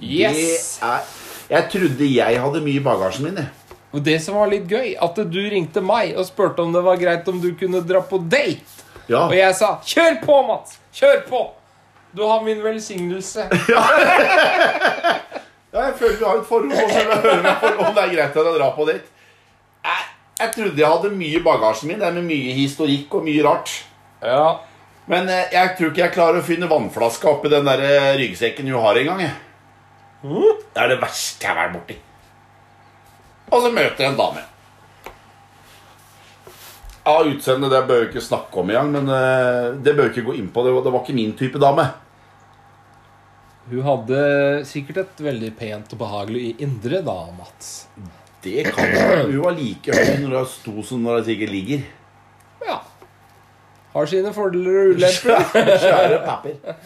jeg. 0.00 0.34
Yes. 0.36 0.66
Det 0.82 0.88
er, 0.90 1.06
jeg 1.54 1.68
trodde 1.72 2.08
jeg 2.12 2.40
hadde 2.42 2.60
mye 2.60 2.76
i 2.76 2.84
bagasjen 2.84 3.24
min. 3.24 3.40
jeg. 3.40 3.65
Og 3.96 4.02
det 4.04 4.18
som 4.20 4.36
var 4.36 4.50
litt 4.52 4.68
gøy, 4.68 4.90
at 5.00 5.16
du 5.16 5.38
ringte 5.48 5.80
meg 5.80 6.12
og 6.20 6.26
spurte 6.28 6.60
om 6.60 6.74
det 6.74 6.82
var 6.84 6.98
greit 7.00 7.28
om 7.32 7.38
du 7.40 7.54
kunne 7.56 7.80
dra 7.80 8.02
på 8.04 8.18
date. 8.28 8.84
Ja. 9.08 9.22
Og 9.24 9.36
jeg 9.36 9.54
sa 9.56 9.78
'kjør 9.80 10.18
på, 10.20 10.36
Mats! 10.44 10.76
Kjør 10.92 11.22
på! 11.30 11.40
Du 12.12 12.26
har 12.26 12.42
min 12.44 12.60
velsignelse'. 12.62 13.48
Ja, 15.76 15.90
jeg 15.90 15.96
føler 15.98 16.16
vi 16.16 16.24
har 16.24 16.38
et 16.40 16.46
forhold, 16.48 16.72
og 16.72 16.90
så 16.90 17.00
høre 17.20 17.72
om 17.84 17.94
det 17.96 18.02
er 18.02 18.12
greit 18.14 18.36
å 18.40 18.44
dra 18.54 18.70
på 18.72 18.86
date. 18.88 19.10
Jeg, 19.84 20.06
jeg 20.38 20.52
trodde 20.54 20.80
jeg 20.80 20.88
hadde 20.88 21.10
mye 21.18 21.36
i 21.36 21.42
bagasjen 21.44 21.90
min, 21.90 21.98
det 22.00 22.06
er 22.06 22.16
med 22.16 22.24
mye 22.30 22.54
historikk 22.56 23.18
og 23.18 23.26
mye 23.26 23.42
rart. 23.44 23.74
Ja. 24.24 24.46
Men 25.10 25.28
eh, 25.28 25.52
jeg 25.52 25.74
tror 25.76 25.92
ikke 25.92 26.04
jeg 26.06 26.14
klarer 26.14 26.40
å 26.40 26.46
finne 26.46 26.70
vannflaska 26.70 27.28
oppi 27.28 27.52
den 27.52 27.68
der 27.68 27.84
ryggsekken 28.16 28.72
hun 28.72 28.80
har 28.86 29.02
engang. 29.02 29.20
jeg. 29.26 29.36
Det 30.72 30.80
er 30.80 30.94
det 30.94 31.00
verste 31.02 31.44
jeg 31.44 31.52
har 31.52 31.60
vært 31.60 31.76
borti. 31.76 31.98
Og 33.52 33.62
så 33.62 33.70
møter 33.70 34.04
jeg 34.04 34.12
en 34.12 34.18
dame. 34.18 34.42
Ja, 37.06 37.20
utseendet 37.22 37.70
det 37.70 37.84
bør 37.86 38.00
vi 38.02 38.08
ikke 38.08 38.24
snakke 38.24 38.58
om 38.58 38.70
engang, 38.72 38.90
men 38.96 39.12
eh, 39.14 39.68
det 39.78 39.94
bør 39.94 40.08
vi 40.08 40.16
ikke 40.16 40.26
gå 40.26 40.34
inn 40.40 40.50
på. 40.50 40.64
Det 40.66 40.72
var, 40.74 40.82
det 40.82 40.92
var 40.94 41.04
ikke 41.04 41.14
min 41.14 41.36
type 41.38 41.60
dame. 41.62 41.84
Hun 43.70 43.82
hadde 43.82 44.18
sikkert 44.66 44.98
et 45.02 45.22
veldig 45.26 45.52
pent 45.58 45.94
og 45.94 46.00
behagelig 46.02 46.56
indre, 46.62 47.02
da, 47.06 47.16
Mats. 47.34 47.70
Det 48.42 48.66
kan 48.74 48.90
hun. 48.94 49.30
Hun 49.32 49.40
var 49.42 49.56
like 49.56 49.94
høy 49.94 50.20
når 50.22 50.36
hun 50.36 50.50
sto 50.50 50.74
som 50.86 51.06
når 51.06 51.20
hun 51.20 51.28
sikkert 51.30 51.54
ligger. 51.54 51.86
Ja. 52.66 52.80
Har 53.94 54.10
sine 54.10 54.34
fordeler 54.34 54.82
og 54.82 54.98
ulemper. 54.98 55.46
Kjære 55.86 56.20
papper. 56.26 56.76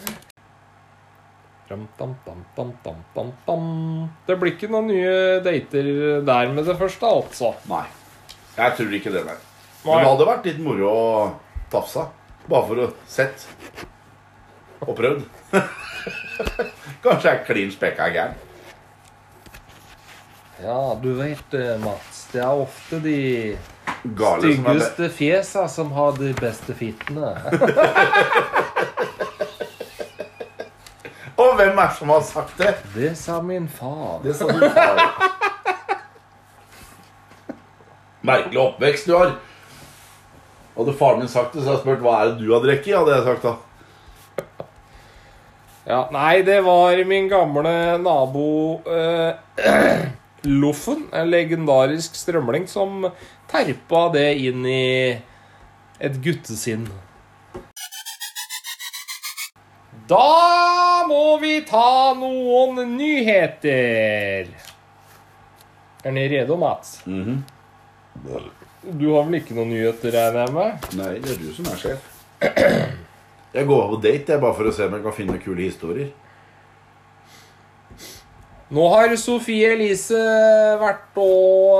Det 4.27 4.37
blir 4.41 4.55
ikke 4.55 4.69
noen 4.71 4.89
nye 4.91 5.15
dater 5.45 5.89
der 6.27 6.51
med 6.53 6.67
det 6.67 6.77
første, 6.79 7.07
altså. 7.07 7.53
Nei. 7.71 7.85
Jeg 8.57 8.77
tror 8.77 8.97
ikke 8.97 9.13
det, 9.13 9.23
nei. 9.27 9.37
Nei. 9.81 9.95
Men 9.95 10.03
det 10.03 10.11
hadde 10.11 10.29
vært 10.29 10.47
litt 10.51 10.61
moro 10.61 10.91
å 10.91 11.07
tafse. 11.71 12.05
Bare 12.49 12.67
for 12.67 12.83
å 12.83 12.87
sett 13.09 13.47
og 14.81 14.95
prøvd. 14.97 15.25
Kanskje 17.03 17.27
jeg 17.27 17.35
er 17.35 17.45
klin 17.45 17.73
spekka 17.73 18.09
gæren. 18.13 18.39
Ja, 20.61 20.97
du 21.01 21.13
vet 21.17 21.41
det, 21.53 21.77
Mats. 21.81 22.25
Det 22.31 22.41
er 22.41 22.61
ofte 22.63 22.99
de 23.01 23.17
Gale 24.17 24.41
styggeste 24.41 25.09
fjesa 25.13 25.67
som 25.69 25.91
har 25.97 26.13
de 26.17 26.33
beste 26.37 26.73
fittene. 26.77 27.33
Hvem 31.61 31.77
er 31.77 31.91
det 31.91 31.97
som 31.99 32.09
har 32.09 32.21
sagt 32.25 32.57
det? 32.57 32.71
Det 32.95 33.09
sa 33.17 33.35
min 33.45 33.67
far. 33.69 34.21
Det 34.23 34.33
sa 34.33 34.47
din 34.49 34.71
far. 34.73 35.01
Merkelig 38.25 38.57
oppvekst 38.63 39.05
du 39.05 39.13
har. 39.13 39.35
Hadde 40.73 40.95
faren 40.97 41.21
min 41.21 41.29
sagt 41.29 41.53
det, 41.53 41.61
så 41.61 41.69
hadde 41.69 41.77
jeg 41.77 41.83
spurt 41.83 42.01
hva 42.01 42.15
er 42.17 42.31
det 42.31 42.41
du 42.41 42.49
har 42.49 42.63
drukket. 42.65 42.95
Hadde 42.97 43.13
jeg 43.13 43.27
sagt 43.27 43.45
da. 43.45 43.53
Ja, 45.85 46.01
nei, 46.13 46.41
det 46.47 46.57
var 46.65 46.97
min 47.09 47.29
gamle 47.29 47.75
nabo 48.01 48.47
eh, 48.89 50.01
Loffen, 50.63 51.05
en 51.13 51.29
legendarisk 51.29 52.17
strømling, 52.17 52.65
som 52.69 53.05
terpa 53.51 54.07
det 54.17 54.27
inn 54.47 54.65
i 54.65 54.83
et 56.01 56.21
guttesinn. 56.25 56.89
Da 60.11 61.05
må 61.07 61.37
vi 61.39 61.61
ta 61.63 62.11
noen 62.19 62.81
nyheter. 62.97 64.49
Er 66.03 66.15
dere 66.17 66.31
redo, 66.33 66.57
Mats? 66.59 66.97
Mhm. 67.05 67.37
Du 68.81 69.05
har 69.13 69.23
vel 69.27 69.37
ikke 69.39 69.55
noen 69.55 69.71
nyheter, 69.71 70.11
regner 70.11 70.41
jeg 70.47 70.55
med? 70.57 70.89
Nei, 70.99 71.13
det 71.23 71.37
er 71.37 71.39
du 71.39 71.53
som 71.55 71.69
er 71.71 71.79
sjef. 71.79 72.09
Jeg 73.51 73.67
går 73.69 73.87
på 73.93 74.01
date 74.03 74.33
jeg, 74.33 74.41
bare 74.41 74.57
for 74.57 74.67
å 74.67 74.73
se 74.75 74.87
om 74.87 74.97
jeg 74.97 75.05
kan 75.05 75.15
finne 75.15 75.39
kule 75.43 75.63
historier. 75.63 76.11
Nå 78.71 78.85
har 78.93 79.11
Sofie 79.19 79.73
Elise 79.75 80.19
vært 80.79 81.09
på, 81.15 81.27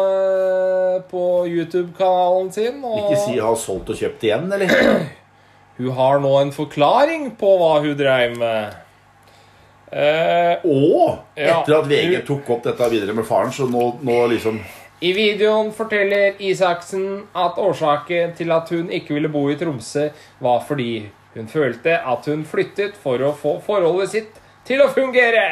eh, 0.07 0.97
på 1.11 1.23
YouTube-kanalen 1.47 2.51
sin. 2.51 2.83
Og 2.83 3.11
Ikke 3.11 3.25
si 3.25 3.39
'har 3.39 3.55
solgt 3.55 3.89
og 3.89 3.95
kjøpt 3.95 4.23
igjen', 4.27 4.51
eller? 4.53 5.07
Hun 5.81 5.91
har 5.97 6.19
nå 6.21 6.31
en 6.41 6.51
forklaring 6.55 7.31
på 7.39 7.51
hva 7.59 7.73
hun 7.83 7.97
dreiv 7.97 8.37
med. 8.37 8.75
Eh, 9.91 10.61
Og 10.63 11.17
etter 11.35 11.73
at 11.81 11.89
VG 11.89 12.21
tok 12.27 12.49
opp 12.55 12.61
dette 12.69 12.87
videre 12.93 13.15
med 13.17 13.25
faren, 13.27 13.51
så 13.51 13.65
nå, 13.67 13.87
nå 14.07 14.19
liksom 14.31 14.61
I 15.01 15.11
videoen 15.17 15.71
forteller 15.75 16.37
Isaksen 16.39 17.25
at 17.33 17.57
årsaken 17.59 18.35
til 18.37 18.53
at 18.53 18.69
hun 18.71 18.91
ikke 18.93 19.17
ville 19.17 19.31
bo 19.33 19.47
i 19.49 19.57
Tromsø, 19.59 20.05
var 20.39 20.61
fordi 20.67 21.09
hun 21.33 21.47
følte 21.49 21.97
at 21.97 22.29
hun 22.29 22.45
flyttet 22.45 22.95
for 23.01 23.19
å 23.25 23.33
få 23.33 23.57
forholdet 23.65 24.13
sitt 24.13 24.39
til 24.67 24.83
å 24.85 24.91
fungere. 24.93 25.47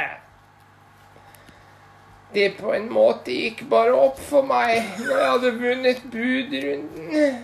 Det 2.34 2.52
på 2.60 2.76
en 2.78 2.86
måte 2.94 3.34
gikk 3.34 3.64
bare 3.72 3.96
opp 3.98 4.20
for 4.22 4.46
meg 4.46 4.84
når 5.02 5.16
jeg 5.18 5.30
hadde 5.34 5.54
vunnet 5.64 6.04
budrunden. 6.14 7.40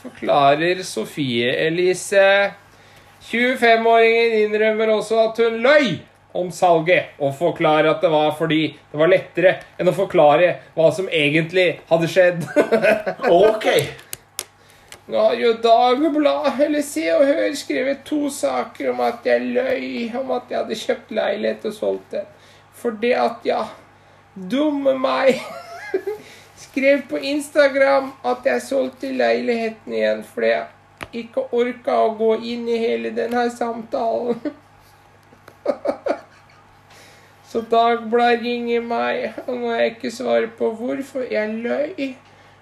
Forklarer 0.00 0.82
Sofie 0.86 1.50
Elise. 1.66 2.52
25-åringen 3.30 4.38
innrømmer 4.44 4.94
også 4.94 5.18
at 5.26 5.40
hun 5.44 5.58
løy 5.60 5.98
om 6.32 6.50
salget, 6.54 7.10
og 7.18 7.34
forklarer 7.36 7.90
at 7.90 8.04
det 8.04 8.10
var 8.12 8.30
fordi 8.38 8.62
det 8.92 9.00
var 9.00 9.10
lettere 9.10 9.56
enn 9.78 9.90
å 9.90 9.96
forklare 9.96 10.52
hva 10.76 10.86
som 10.94 11.10
egentlig 11.10 11.80
hadde 11.90 12.10
skjedd. 12.10 12.46
Ok! 13.40 13.66
Nå 15.10 15.18
har 15.18 15.34
jo 15.34 15.56
Dagbladet 15.58 16.60
eller 16.68 16.84
Se 16.86 17.02
og 17.10 17.24
Hør 17.26 17.54
skrevet 17.58 18.04
to 18.06 18.28
saker 18.30 18.92
om 18.92 19.00
at 19.02 19.26
jeg 19.26 19.48
løy 19.56 20.12
om 20.20 20.30
at 20.36 20.52
jeg 20.52 20.60
hadde 20.60 20.78
kjøpt 20.78 21.10
leilighet 21.16 21.66
og 21.66 21.74
solgt 21.74 22.14
den. 22.14 22.28
For 22.78 22.94
det 23.02 23.16
at 23.18 23.42
ja, 23.48 23.64
dumme 24.38 24.94
meg 25.02 25.42
skrev 26.70 27.02
på 27.10 27.18
Instagram 27.18 28.12
at 28.24 28.46
jeg 28.46 28.62
solgte 28.62 29.10
leiligheten 29.12 29.94
igjen 29.94 30.24
fordi 30.26 30.52
jeg 30.54 30.66
ikke 31.24 31.46
orka 31.56 31.96
å 32.04 32.14
gå 32.18 32.34
inn 32.52 32.68
i 32.70 32.78
hele 32.78 33.10
denne 33.16 33.48
samtalen. 33.50 34.38
Så 37.50 37.64
Dagbladet 37.66 38.44
ringer 38.44 38.84
meg, 38.86 39.32
og 39.48 39.56
når 39.58 39.72
jeg 39.74 39.94
ikke 39.94 40.10
svarer 40.14 40.50
på 40.58 40.68
hvorfor 40.78 41.24
jeg 41.26 41.56
løy 41.64 42.12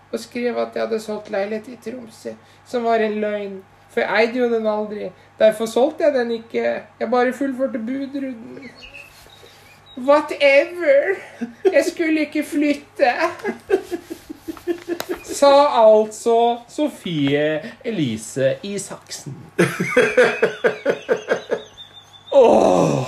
og 0.09 0.21
skrev 0.23 0.57
at 0.63 0.73
jeg 0.73 0.87
hadde 0.87 1.01
solgt 1.05 1.29
leilighet 1.35 1.69
i 1.69 1.77
Tromsø, 1.85 2.33
som 2.65 2.87
var 2.89 3.05
en 3.05 3.19
løgn. 3.21 3.59
For 3.93 4.01
jeg 4.01 4.23
eide 4.23 4.41
jo 4.41 4.49
den 4.49 4.67
aldri. 4.69 5.11
Derfor 5.39 5.69
solgte 5.69 6.07
jeg 6.07 6.15
den 6.15 6.31
ikke. 6.39 6.65
Jeg 7.01 7.11
bare 7.11 7.37
fullførte 7.37 7.79
budrunden. 7.85 8.71
Whatever. 10.07 11.17
Jeg 11.65 11.85
skulle 11.93 12.21
ikke 12.21 12.45
flytte. 12.47 13.13
Sa 15.25 15.53
altså 15.81 16.59
Sofie 16.69 17.61
Elise 17.85 18.57
Isaksen. 18.63 19.37
Åh. 22.33 23.05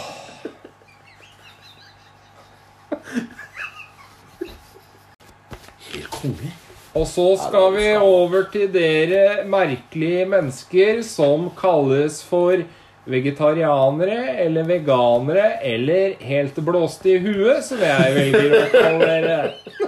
Helt. 5.79 6.51
Og 6.95 7.07
så 7.07 7.25
skal 7.39 7.77
vi 7.77 7.87
over 7.97 8.43
til 8.53 8.67
dere 8.75 9.45
merkelige 9.49 10.25
mennesker 10.27 11.03
som 11.07 11.47
kalles 11.59 12.19
for 12.27 12.65
vegetarianere 13.11 14.37
eller 14.45 14.69
veganere 14.69 15.51
eller 15.67 16.15
helt 16.25 16.57
blåste 16.65 17.15
i 17.15 17.19
huet, 17.23 17.65
som 17.67 17.83
jeg 17.83 18.15
velger 18.17 18.57
å 18.57 18.65
kalle. 18.73 19.41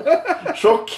Sjokk. 0.61 0.92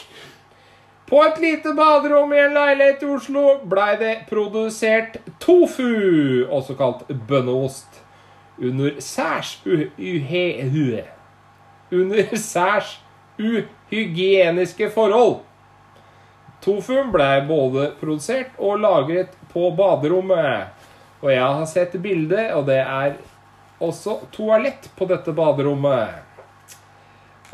På 1.05 1.21
et 1.23 1.39
lite 1.39 1.75
baderom 1.77 2.33
i 2.33 2.41
en 2.41 2.57
leilighet 2.57 3.03
i 3.05 3.11
Oslo 3.13 3.45
blei 3.69 3.93
det 4.01 4.15
produsert 4.31 5.19
tofu, 5.41 6.47
også 6.49 6.77
kalt 6.79 7.05
bønneost, 7.29 8.01
under 8.59 8.97
særs 9.05 9.59
uhe... 9.67 10.45
hue. 10.73 11.03
Under 11.93 12.37
særs 12.41 12.97
uhygieniske 13.39 14.89
forhold. 14.91 15.43
Tofuen 16.65 17.11
blei 17.13 17.43
både 17.45 17.91
produsert 18.01 18.55
og 18.59 18.81
lagret 18.81 19.35
på 19.53 19.69
baderommet. 19.77 20.73
Og 21.23 21.31
jeg 21.33 21.45
har 21.45 21.65
sett 21.71 21.95
bildet, 22.03 22.53
og 22.57 22.67
det 22.69 22.81
er 22.83 23.17
også 23.85 24.19
toalett 24.35 24.91
på 24.97 25.09
dette 25.09 25.33
baderommet. 25.35 26.25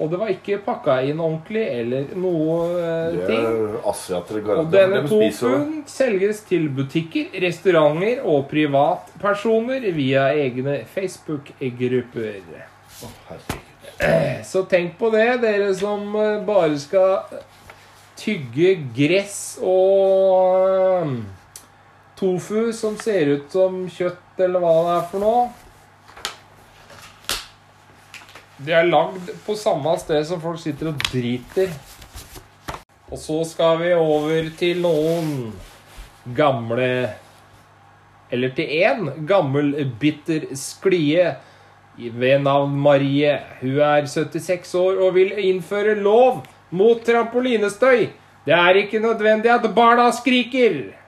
Og 0.01 0.09
det 0.09 0.17
var 0.17 0.31
ikke 0.33 0.63
pakka 0.65 0.95
inn 1.05 1.19
ordentlig 1.21 1.63
eller 1.75 2.13
noe 2.17 2.55
eh, 2.81 3.17
ting. 3.29 3.43
Og 3.85 4.71
denne 4.73 5.03
tofuen 5.05 5.83
selges 5.91 6.41
til 6.49 6.71
butikker, 6.73 7.29
restauranter 7.45 8.23
og 8.25 8.47
privatpersoner 8.49 9.85
via 9.93 10.31
egne 10.33 10.81
Facebook-grupper. 10.95 12.41
Så 14.49 14.65
tenk 14.71 14.97
på 14.97 15.11
det, 15.13 15.27
dere 15.45 15.75
som 15.77 16.17
eh, 16.17 16.41
bare 16.49 16.79
skal 16.81 17.43
tygge 18.21 18.79
gress 18.97 19.59
og 19.61 20.57
eh, 20.65 21.13
tofu 22.21 22.73
som 22.77 22.97
ser 23.01 23.33
ut 23.35 23.51
som 23.53 23.83
kjøtt, 23.89 24.39
eller 24.45 24.61
hva 24.63 24.75
det 24.85 24.95
er 24.99 25.07
for 25.11 25.25
noe. 25.25 25.49
De 28.61 28.75
er 28.77 28.91
lagd 28.91 29.31
på 29.47 29.57
samme 29.57 29.95
sted 30.03 30.27
som 30.29 30.41
folk 30.43 30.61
sitter 30.61 30.91
og 30.91 31.01
driter. 31.09 31.73
Og 33.11 33.19
så 33.19 33.41
skal 33.49 33.81
vi 33.81 33.95
over 33.97 34.51
til 34.59 34.83
noen 34.85 35.51
gamle 36.37 36.91
Eller 38.31 38.53
til 38.55 38.69
én 38.71 39.09
gammel, 39.27 39.73
bitter 39.99 40.45
sklie 40.55 41.33
ved 41.97 42.45
navn 42.45 42.77
Marie. 42.79 43.33
Hun 43.59 43.81
er 43.83 44.07
76 44.07 44.75
år 44.79 45.01
og 45.03 45.17
vil 45.17 45.33
innføre 45.35 45.97
lov 45.99 46.45
mot 46.71 47.03
trampolinestøy. 47.03 48.07
Det 48.47 48.55
er 48.55 48.79
ikke 48.85 49.03
nødvendig 49.03 49.51
at 49.51 49.67
barna 49.75 50.13
skriker. 50.15 51.00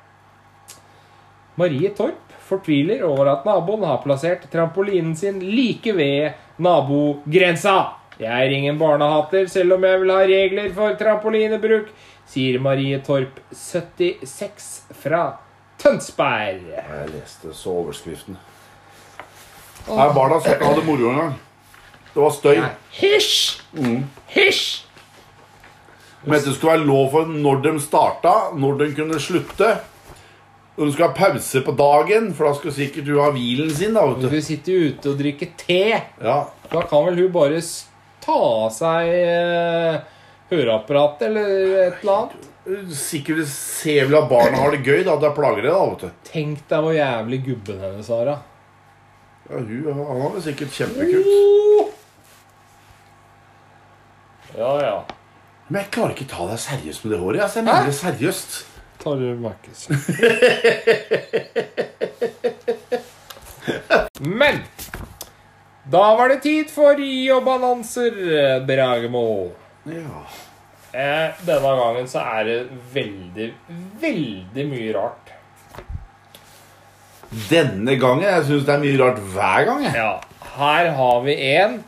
Marie 1.60 1.90
Torp 1.96 2.32
fortviler 2.48 3.02
over 3.06 3.28
at 3.32 3.44
naboen 3.48 3.84
har 3.86 4.00
plassert 4.04 4.44
trampolinen 4.52 5.14
sin 5.16 5.40
like 5.40 5.92
ved 5.96 6.32
nabogrensa. 6.62 7.76
Jeg 8.20 8.46
er 8.46 8.54
ingen 8.54 8.78
barnehater, 8.78 9.46
selv 9.50 9.76
om 9.76 9.84
jeg 9.84 10.00
vil 10.02 10.12
ha 10.12 10.18
regler 10.28 10.72
for 10.76 10.96
trampolinebruk, 11.00 11.88
sier 12.28 12.60
Marie 12.62 13.00
Torp, 13.04 13.40
76, 13.56 14.68
fra 15.02 15.24
Tønsberg. 15.80 16.68
Jeg 16.76 17.08
leste 17.14 17.54
så 17.56 17.72
overskriften. 17.82 18.38
Her, 19.88 20.12
barna 20.14 20.38
skal 20.40 20.56
ikke 20.56 20.68
ha 20.68 20.78
det 20.78 20.86
moro 20.86 21.10
engang. 21.10 21.34
Det 22.12 22.20
var 22.20 22.34
støy. 22.36 22.60
Hysj! 23.00 23.36
Hysj! 24.34 24.66
Men 26.22 26.38
det 26.38 26.52
skulle 26.54 26.76
være 26.76 26.86
lov 26.86 27.08
for 27.10 27.32
når 27.32 27.62
de 27.64 27.72
starta, 27.82 28.34
når 28.54 28.76
de 28.84 28.92
kunne 28.94 29.18
slutte. 29.20 29.72
Og 30.78 30.86
du 30.88 30.92
skal 30.94 31.10
ha 31.10 31.14
pause 31.16 31.60
på 31.66 31.72
dagen, 31.76 32.30
for 32.34 32.48
da 32.48 32.54
skal 32.56 32.72
sikkert 32.72 33.04
du 33.04 33.18
ha 33.20 33.26
hvilen 33.34 33.68
sin. 33.76 33.92
da, 33.92 34.06
vet 34.08 34.22
du. 34.24 34.28
Hun 34.32 34.44
sitter 34.46 34.72
jo 34.72 34.92
ute 34.92 35.10
og 35.12 35.18
drikker 35.20 35.50
te. 35.60 35.80
Ja, 36.22 36.38
Da 36.72 36.82
kan 36.88 37.04
vel 37.10 37.18
hun 37.20 37.32
bare 37.34 37.58
ta 38.24 38.36
av 38.38 38.70
seg 38.72 39.10
eh, 39.12 39.98
høreapparatet 40.52 41.26
eller 41.28 41.50
et 41.88 42.00
eller 42.00 42.14
annet. 42.22 42.48
Sikkert 42.96 43.42
ser 43.50 44.06
vel 44.08 44.16
at 44.22 44.30
barna 44.30 44.62
har 44.62 44.72
det 44.72 44.80
gøy, 44.86 45.02
da. 45.04 45.18
Det 45.20 45.32
plager 45.36 45.66
det, 45.66 45.74
da, 45.74 45.84
vet 45.90 46.06
du. 46.06 46.24
Tenk 46.30 46.64
deg 46.70 46.86
hvor 46.86 46.96
jævlig 46.96 47.42
gubben 47.50 47.82
hennes 47.84 48.08
har 48.14 48.24
da. 48.30 48.38
Ja, 49.50 49.58
hun, 49.60 49.88
han 49.92 50.20
har 50.24 50.36
det 50.38 50.44
sikkert 50.46 50.72
kjempekult. 50.78 51.92
Ja, 54.56 54.72
ja. 54.84 54.96
Men 55.68 55.82
jeg 55.82 55.90
klarer 55.94 56.12
ikke 56.16 56.28
ta 56.32 56.46
deg 56.48 56.60
seriøst 56.60 57.04
med 57.04 57.12
det 57.14 57.20
håret. 57.22 57.42
Altså, 57.44 57.60
jeg 57.60 57.68
mener 57.68 57.88
det 57.88 57.98
seriøst. 58.00 58.60
Tar 59.02 59.16
du 59.16 59.34
Markus? 59.42 59.88
Men 64.20 64.58
da 65.90 66.04
var 66.16 66.28
det 66.28 66.40
tid 66.44 66.70
for 66.70 66.94
jobbannonser, 67.00 68.12
Bragemo. 68.66 69.50
Ja. 69.90 70.22
Eh, 70.92 71.30
denne 71.46 71.72
gangen 71.80 72.08
så 72.08 72.20
er 72.36 72.44
det 72.46 72.58
veldig, 72.94 73.48
veldig 74.02 74.66
mye 74.68 74.92
rart. 74.94 75.32
Denne 77.48 77.94
gangen 77.96 78.26
Jeg 78.28 78.44
syns 78.44 78.66
det 78.68 78.74
er 78.74 78.82
mye 78.82 78.98
rart 79.00 79.20
hver 79.32 79.64
gang. 79.70 79.86
jeg. 79.86 79.94
Ja, 79.96 80.20
her 80.58 80.90
har 80.98 81.22
vi 81.24 81.36
en 81.54 81.78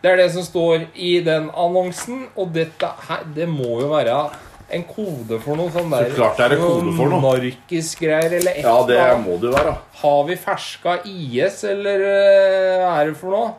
Det 0.02 0.10
er 0.12 0.16
det 0.16 0.32
som 0.34 0.42
står 0.42 0.78
i 0.94 1.20
den 1.24 1.50
annonsen, 1.50 2.26
og 2.36 2.54
dette 2.54 2.86
her, 3.08 3.18
det 3.34 3.48
må 3.48 3.80
jo 3.80 3.88
være 3.90 4.30
en 4.76 4.84
kode 4.86 5.40
for 5.42 5.56
noe 5.58 5.70
sånn 5.74 5.90
der. 5.90 6.04
Så 6.10 6.16
klart 6.18 6.36
det 6.38 6.44
er 6.46 6.52
en 6.56 6.60
kode 6.62 6.92
for 6.98 7.06
noe. 7.10 7.20
Narkisgreier 7.24 8.32
eller 8.38 8.52
et 8.52 8.64
Ja, 8.66 8.76
det 8.86 9.00
må 9.24 9.32
det 9.40 9.46
jo 9.48 9.52
være. 9.54 9.74
Har 10.02 10.20
vi 10.28 10.34
ferska 10.38 10.92
IS, 11.06 11.64
eller 11.70 11.98
eh, 12.06 12.82
hva 12.82 12.90
er 13.00 13.04
det 13.10 13.16
for 13.18 13.30
noe? 13.34 13.50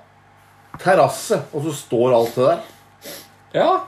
Terrasse, 0.82 1.42
og 1.54 1.64
så 1.68 1.74
står 1.76 2.14
alt 2.16 2.36
det 2.36 2.46
der. 2.48 2.60
Ja. 3.54 3.80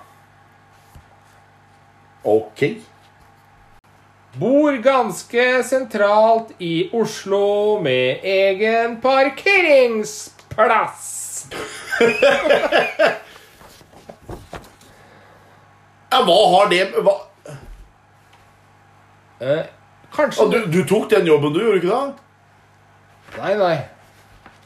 Ok. 2.24 2.64
Bor 4.40 4.72
ganske 4.84 5.64
sentralt 5.66 6.52
i 6.62 6.90
Oslo 6.94 7.80
med 7.84 8.18
egen 8.24 9.02
parkeringsplass. 9.02 11.46
Ja, 16.10 16.24
hva 16.26 16.38
har 16.56 16.70
det 16.72 16.80
hva? 17.06 17.14
Eh, 19.40 19.66
kanskje 20.16 20.42
Ja, 20.42 20.46
du, 20.50 20.58
du 20.74 20.80
tok 20.90 21.06
den 21.12 21.28
jobben, 21.30 21.54
du, 21.54 21.60
gjorde 21.62 21.80
du 21.80 21.86
ikke 21.86 21.94
det? 21.94 22.14
Nei, 23.38 23.54
nei. 23.60 23.78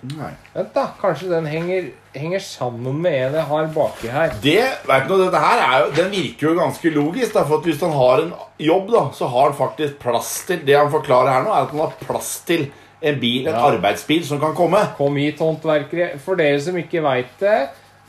Nei. 0.03 0.31
Vent, 0.53 0.73
da. 0.75 0.87
Kanskje 0.99 1.29
den 1.31 1.45
henger, 1.47 1.85
henger 2.13 2.41
sammen 2.43 2.97
med 3.01 3.13
en 3.29 3.37
jeg 3.39 3.45
har 3.47 3.67
baki 3.75 4.09
her. 4.11 4.33
Det, 4.43 4.57
vet 4.89 5.05
du, 5.07 5.13
dette 5.21 5.39
her 5.39 5.61
er 5.63 5.75
jo, 5.85 5.91
Den 5.95 6.09
virker 6.11 6.49
jo 6.49 6.55
ganske 6.59 6.91
logisk. 6.91 7.33
Da, 7.37 7.43
for 7.47 7.63
Hvis 7.63 7.79
han 7.81 7.95
har 7.95 8.23
en 8.25 8.33
jobb, 8.59 8.89
da, 8.91 9.03
så 9.15 9.29
har 9.31 9.49
han 9.49 9.55
faktisk 9.57 9.99
plass 10.03 10.33
til 10.49 10.59
Det 10.67 10.75
han 10.75 10.91
forklarer 10.91 11.31
her 11.31 11.45
nå, 11.47 11.53
er 11.55 11.67
at 11.69 11.71
han 11.71 11.79
har 11.85 11.95
plass 12.03 12.33
til 12.47 12.65
en 13.03 13.17
bil, 13.19 13.47
en 13.47 13.53
Ja. 13.55 13.63
arbeidsbil 13.71 14.25
som 14.27 14.39
kan 14.39 14.53
komme. 14.55 14.79
Kom 14.97 15.15
hit, 15.19 15.39
håndverkere. 15.39 16.19
For 16.23 16.35
dere 16.39 16.59
som 16.63 16.75
ikke 16.79 17.01
veit 17.03 17.31
det, 17.39 17.57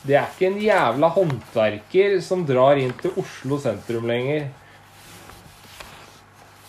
det 0.07 0.19
er 0.19 0.27
ikke 0.35 0.51
en 0.51 0.61
jævla 0.61 1.09
håndverker 1.15 2.21
som 2.23 2.45
drar 2.47 2.77
inn 2.79 2.93
til 3.01 3.15
Oslo 3.19 3.59
sentrum 3.59 4.07
lenger. 4.11 4.51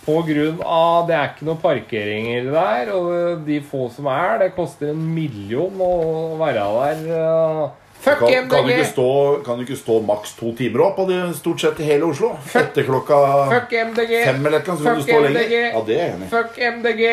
På 0.06 0.20
grunn 0.28 0.60
av 0.62 1.08
Det 1.08 1.16
er 1.18 1.32
ikke 1.32 1.48
noen 1.48 1.62
parkeringer 1.64 2.52
der, 2.54 2.92
og 2.94 3.46
de 3.48 3.58
få 3.66 3.88
som 3.94 4.06
er, 4.12 4.38
det 4.44 4.52
koster 4.58 4.92
en 4.92 5.02
million 5.16 5.82
å 5.82 6.38
være 6.38 6.66
der. 6.76 7.02
uh, 7.10 7.86
Fuck 8.06 8.20
Kan, 8.20 8.28
kan, 8.30 8.50
du 8.50 8.70
MDG! 8.70 8.76
ikke 8.76 8.90
stå, 8.92 9.08
kan 9.46 9.58
du 9.58 9.64
ikke 9.66 9.80
stå 9.80 9.96
maks 10.06 10.36
to 10.38 10.52
timer 10.58 10.84
opp 10.86 11.00
og 11.02 11.10
det 11.10 11.22
stort 11.40 11.64
sett 11.64 11.80
i 11.82 11.88
hele 11.88 12.06
Oslo? 12.12 12.36
Etter 12.54 12.86
klokka 12.86 13.18
Fuck 13.50 13.74
MDG! 13.74 14.14
fem 14.28 14.46
eller 14.46 14.62
noe 14.62 14.62
eller 14.62 14.62
så 14.62 14.66
kan 14.68 14.78
du 14.78 14.86
Fuck 14.86 15.08
stå 15.08 15.22
lenger. 15.24 15.40
MDG. 15.40 15.56
Ja, 15.64 15.82
det 15.88 15.96
er 15.96 16.04
jeg 16.04 16.14
enig 16.18 16.28
i. 16.28 16.34
Fuck 16.36 16.60
MDG! 16.76 17.04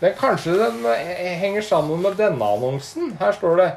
Men 0.00 0.16
kanskje 0.20 0.54
den 0.60 0.88
eh, 0.92 1.34
henger 1.40 1.64
sammen 1.64 2.00
med 2.04 2.16
denne 2.20 2.48
annonsen. 2.56 3.12
Her 3.20 3.36
står 3.36 3.60
det 3.60 3.68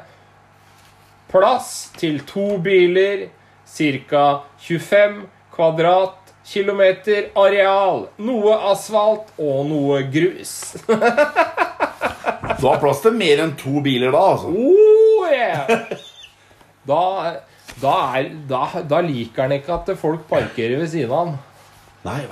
Plass 1.30 1.90
til 1.96 2.18
to 2.26 2.56
biler, 2.64 3.28
ca. 3.70 4.24
25 4.64 5.20
kvadratkilometer 6.44 7.30
areal. 7.34 8.08
Noe 8.18 8.54
asfalt 8.72 9.32
og 9.38 9.66
noe 9.68 10.02
grus. 10.10 10.76
Du 12.60 12.66
har 12.66 12.80
plass 12.80 13.00
til 13.02 13.14
mer 13.16 13.40
enn 13.40 13.56
to 13.56 13.80
biler 13.80 14.12
da, 14.12 14.18
altså. 14.34 14.48
Oh, 14.48 15.28
yeah. 15.30 15.68
da, 16.84 17.36
da, 17.80 17.94
er, 18.16 18.30
da, 18.48 18.66
da 18.84 19.00
liker 19.00 19.42
han 19.46 19.52
ikke 19.52 19.72
at 19.78 19.94
folk 19.98 20.26
parkerer 20.28 20.80
ved 20.80 20.90
siden 20.90 21.10
av 21.10 21.26
han. 21.26 21.38
Nei, 22.02 22.24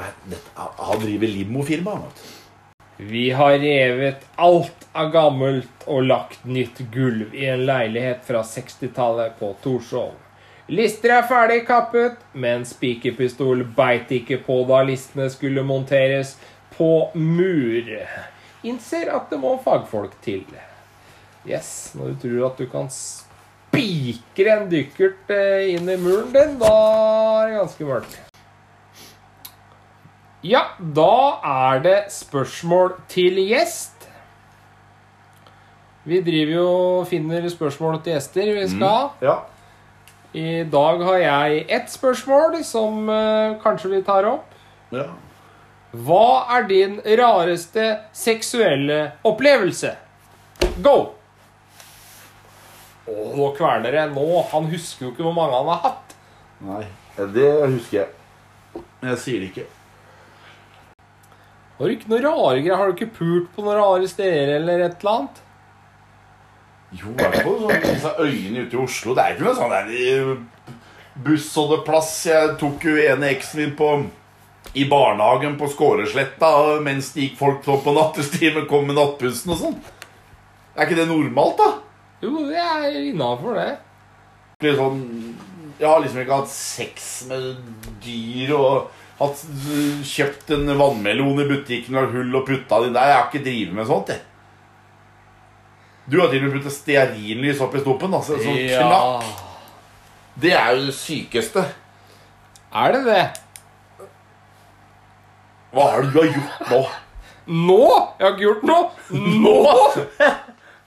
han 0.57 1.01
driver 1.03 1.29
limofirma. 1.29 1.99
Vi 2.99 3.31
har 3.31 3.59
revet 3.63 4.25
alt 4.37 4.89
av 4.93 5.13
gammelt 5.13 5.85
og 5.87 6.09
lagt 6.09 6.45
nytt 6.45 6.81
gulv 6.91 7.35
i 7.37 7.47
en 7.47 7.65
leilighet 7.69 8.25
fra 8.27 8.43
60-tallet 8.43 9.37
på 9.39 9.53
Torshov. 9.63 10.17
Lister 10.69 11.15
er 11.17 11.25
ferdig 11.25 11.63
kappet, 11.65 12.19
men 12.37 12.67
spikerpistol 12.69 13.63
beit 13.77 14.11
ikke 14.13 14.37
på 14.45 14.59
da 14.69 14.83
listene 14.85 15.31
skulle 15.33 15.65
monteres 15.65 16.35
på 16.75 17.09
mur. 17.17 17.89
Innser 18.69 19.09
at 19.17 19.33
det 19.33 19.39
må 19.41 19.55
fagfolk 19.65 20.19
til. 20.21 20.45
Yes, 21.49 21.95
når 21.97 22.13
du 22.13 22.21
tror 22.27 22.47
at 22.51 22.61
du 22.61 22.69
kan 22.69 22.93
spikre 22.93 24.59
en 24.59 24.69
dykkert 24.69 25.33
eh, 25.33 25.73
inn 25.73 25.89
i 25.89 25.97
muren 25.97 26.35
din, 26.37 26.57
da 26.61 26.77
er 26.77 27.49
det 27.49 27.59
ganske 27.63 27.89
mørkt. 27.89 28.21
Ja, 30.45 30.67
da 30.79 31.13
er 31.49 31.81
det 31.83 31.99
spørsmål 32.13 32.99
til 33.09 33.41
gjest. 33.41 33.95
Vi 36.05 36.21
driver 36.25 36.59
jo 36.61 36.73
og 36.73 37.07
finner 37.09 37.49
spørsmål 37.49 38.03
til 38.05 38.19
gjester 38.19 38.53
vi 38.53 38.69
skal 38.69 38.93
ha. 38.93 39.07
Ja. 39.25 39.41
I 40.37 40.65
dag 40.69 41.01
har 41.07 41.19
jeg 41.23 41.63
ett 41.73 41.89
spørsmål 41.91 42.59
som 42.67 43.09
eh, 43.09 43.55
kanskje 43.63 43.95
vi 43.95 44.03
tar 44.05 44.29
opp. 44.29 44.53
ja. 44.93 45.07
Hva 45.89 46.45
er 46.53 46.67
din 46.69 46.99
rareste 47.17 47.85
seksuelle 48.13 48.99
opplevelse? 49.25 49.95
Go! 50.85 51.15
Å, 53.09 53.15
nå 53.33 53.47
kveler 53.57 53.97
det. 53.97 54.03
Nå, 54.13 54.27
Han 54.53 54.69
husker 54.69 55.07
jo 55.07 55.15
ikke 55.15 55.25
hvor 55.25 55.33
mange 55.33 55.57
han 55.57 55.71
har 55.73 55.81
hatt. 55.87 56.13
Nei, 56.69 56.83
det 57.33 57.49
husker 57.73 58.03
jeg. 58.03 58.85
Men 59.01 59.15
jeg 59.15 59.23
sier 59.25 59.41
det 59.41 59.49
ikke. 59.49 59.67
Har 61.79 61.89
du 61.89 61.95
ikke 61.97 62.13
noe 62.13 62.23
rare 62.27 62.61
greier? 62.61 62.77
Har 62.77 62.93
du 62.93 62.99
ikke 62.99 63.17
pult 63.23 63.49
på 63.57 63.65
noen 63.65 63.81
rare 63.81 64.13
steder 64.13 64.59
eller 64.59 64.85
et 64.91 65.01
eller 65.01 65.15
annet? 65.15 65.41
Jo, 66.97 67.11
i 67.13 67.19
hvert 67.19 67.43
fall 67.45 67.59
sånn 67.65 67.83
disse 67.85 68.13
øyene 68.23 68.65
ute 68.65 68.79
i 68.79 68.81
Oslo. 68.81 69.15
Det 69.17 69.25
er 69.25 69.35
ikke 69.35 69.45
noe 69.49 69.59
sånn 69.59 69.75
der 69.75 69.91
eh, 69.93 70.77
bussholdeplass. 71.27 72.13
Jeg 72.31 72.55
tok 72.61 72.87
jo 72.89 72.95
ene 73.03 73.33
eksen 73.35 73.61
min 73.63 73.75
på 73.77 73.91
i 74.77 74.85
barnehagen 74.89 75.57
på 75.61 75.69
Skåresletta 75.73 76.51
mens 76.85 77.13
det 77.15 77.27
gikk 77.29 77.39
folk 77.39 77.61
på 77.65 77.79
på 77.85 77.95
nattestid 77.97 78.57
og 78.61 78.69
kom 78.71 78.89
med 78.89 78.99
nattbussen 78.99 79.53
og 79.55 79.61
sånn. 79.63 79.77
Er 80.77 80.87
ikke 80.87 80.99
det 81.01 81.09
normalt, 81.11 81.59
da? 81.59 81.69
Jo, 82.23 82.33
det 82.47 82.61
er 82.63 82.97
innafor, 83.09 83.59
det. 83.59 83.73
Blir 84.63 84.79
sånn, 84.79 85.03
jeg 85.79 85.87
har 85.87 86.01
liksom 86.03 86.23
ikke 86.23 86.41
hatt 86.41 86.53
sex 86.53 87.09
med 87.31 87.61
dyr 88.03 88.55
og 88.57 88.89
hatt, 89.19 89.43
kjøpt 90.07 90.53
en 90.55 90.73
vannmelon 90.79 91.43
i 91.43 91.49
butikken 91.51 91.99
og 91.99 92.15
hull 92.15 92.41
og 92.41 92.47
putta 92.49 92.81
den 92.85 92.97
der. 92.97 93.11
Jeg 93.11 93.19
har 93.19 93.29
ikke 93.29 93.45
drevet 93.47 93.79
med 93.79 93.91
sånt, 93.91 94.13
jeg. 94.15 94.25
Du 96.09 96.17
har 96.23 96.31
til 96.33 96.41
og 96.41 96.49
med 96.49 96.57
puttet 96.57 96.73
stearinlys 96.73 97.61
opp 97.65 97.75
i 97.77 97.83
stoppen. 97.83 98.15
Altså, 98.17 98.39
sånn 98.41 98.63
knapp. 98.71 99.45
Det 100.39 100.55
er 100.57 100.71
jo 100.77 100.87
det 100.87 100.95
sykeste. 100.97 101.65
Er 102.73 102.95
det 102.95 103.03
det? 103.09 103.23
Hva 105.75 105.85
er 105.93 106.07
det 106.07 106.13
du 106.15 106.19
har 106.21 106.31
gjort 106.33 106.71
nå? 106.73 106.81
Nå? 107.49 107.83
Jeg 108.19 108.25
har 108.25 108.35
ikke 108.35 108.47
gjort 108.47 108.69
noe. 108.69 108.91
Nå? 109.45 109.57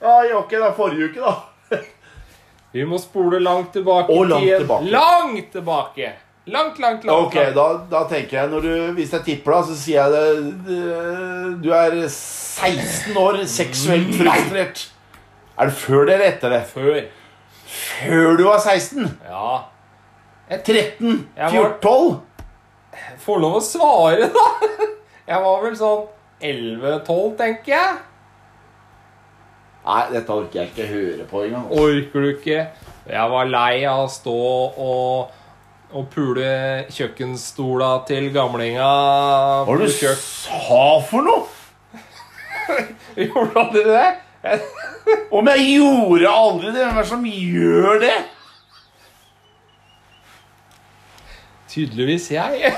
Ja, 0.02 0.16
jeg 0.26 0.32
det 0.34 0.38
ikke 0.48 0.60
det 0.64 0.70
forrige 0.74 1.08
uke, 1.12 1.22
da. 1.22 1.78
Vi 2.74 2.86
må 2.90 2.98
spole 2.98 3.38
langt 3.44 3.68
tilbake. 3.76 4.10
Å, 4.10 4.24
langt 4.26 4.48
tilbake. 4.50 4.88
Langt 4.90 5.52
tilbake! 5.54 6.08
Langt, 6.50 6.80
langt, 6.82 7.04
langt. 7.06 7.28
Ok, 7.28 7.36
langt. 7.38 7.54
da, 7.54 7.66
da 7.92 8.00
tenker 8.10 8.40
jeg 8.40 8.50
når 8.50 8.64
du, 8.66 8.72
Hvis 8.98 9.12
jeg 9.14 9.22
tipper, 9.28 9.54
da, 9.54 9.60
så 9.68 9.76
sier 9.78 10.10
jeg 10.10 10.10
det, 10.16 10.56
det 10.66 11.52
Du 11.62 11.68
er 11.78 12.00
16 12.10 13.20
år, 13.22 13.38
seksuelt 13.46 14.10
frustrert. 14.18 14.88
Er 15.58 15.70
det 15.70 15.76
før 15.78 16.06
det 16.08 16.16
eller 16.16 16.32
etter 16.32 16.54
det? 16.54 16.62
Før. 16.70 17.02
Før 17.72 18.38
du 18.40 18.44
var 18.48 18.60
16? 18.64 19.08
Ja. 19.28 19.58
13? 20.52 21.28
14? 21.38 21.78
12? 21.82 22.22
Får 23.22 23.44
lov 23.44 23.60
å 23.60 23.64
svare, 23.64 24.32
da. 24.34 24.48
Jeg 25.32 25.44
var 25.44 25.62
vel 25.64 25.76
sånn 25.80 26.08
11-12, 26.42 27.36
tenker 27.40 27.72
jeg. 27.76 28.00
Nei, 29.86 30.02
dette 30.12 30.34
orker 30.34 30.60
jeg 30.60 30.72
ikke 30.72 30.88
høre 30.90 31.28
på 31.30 31.44
engang. 31.46 31.70
Orker 31.74 32.26
du 32.26 32.30
ikke? 32.36 32.66
Jeg 33.10 33.32
var 33.32 33.48
lei 33.50 33.84
av 33.90 34.04
å 34.04 34.10
stå 34.12 34.36
og, 34.82 35.32
og 35.94 36.10
pule 36.14 36.52
kjøkkenstola 36.94 37.92
til 38.10 38.28
gamlinga. 38.36 38.90
Hva 38.90 39.66
var 39.70 39.82
det 39.82 39.90
du 39.90 40.12
sa 40.22 40.84
for 41.08 41.26
noe? 41.26 41.48
Gjorde 43.24 43.68
du 43.74 43.82
det? 43.90 44.08
Om 45.32 45.48
jeg 45.54 45.68
gjorde 45.78 46.30
aldri 46.30 46.72
det? 46.72 46.84
Hvem 46.86 46.98
er 46.98 47.02
det 47.02 47.10
som 47.10 47.26
gjør 47.26 48.00
det? 48.04 48.18
Tydeligvis 51.72 52.32
jeg. 52.32 52.74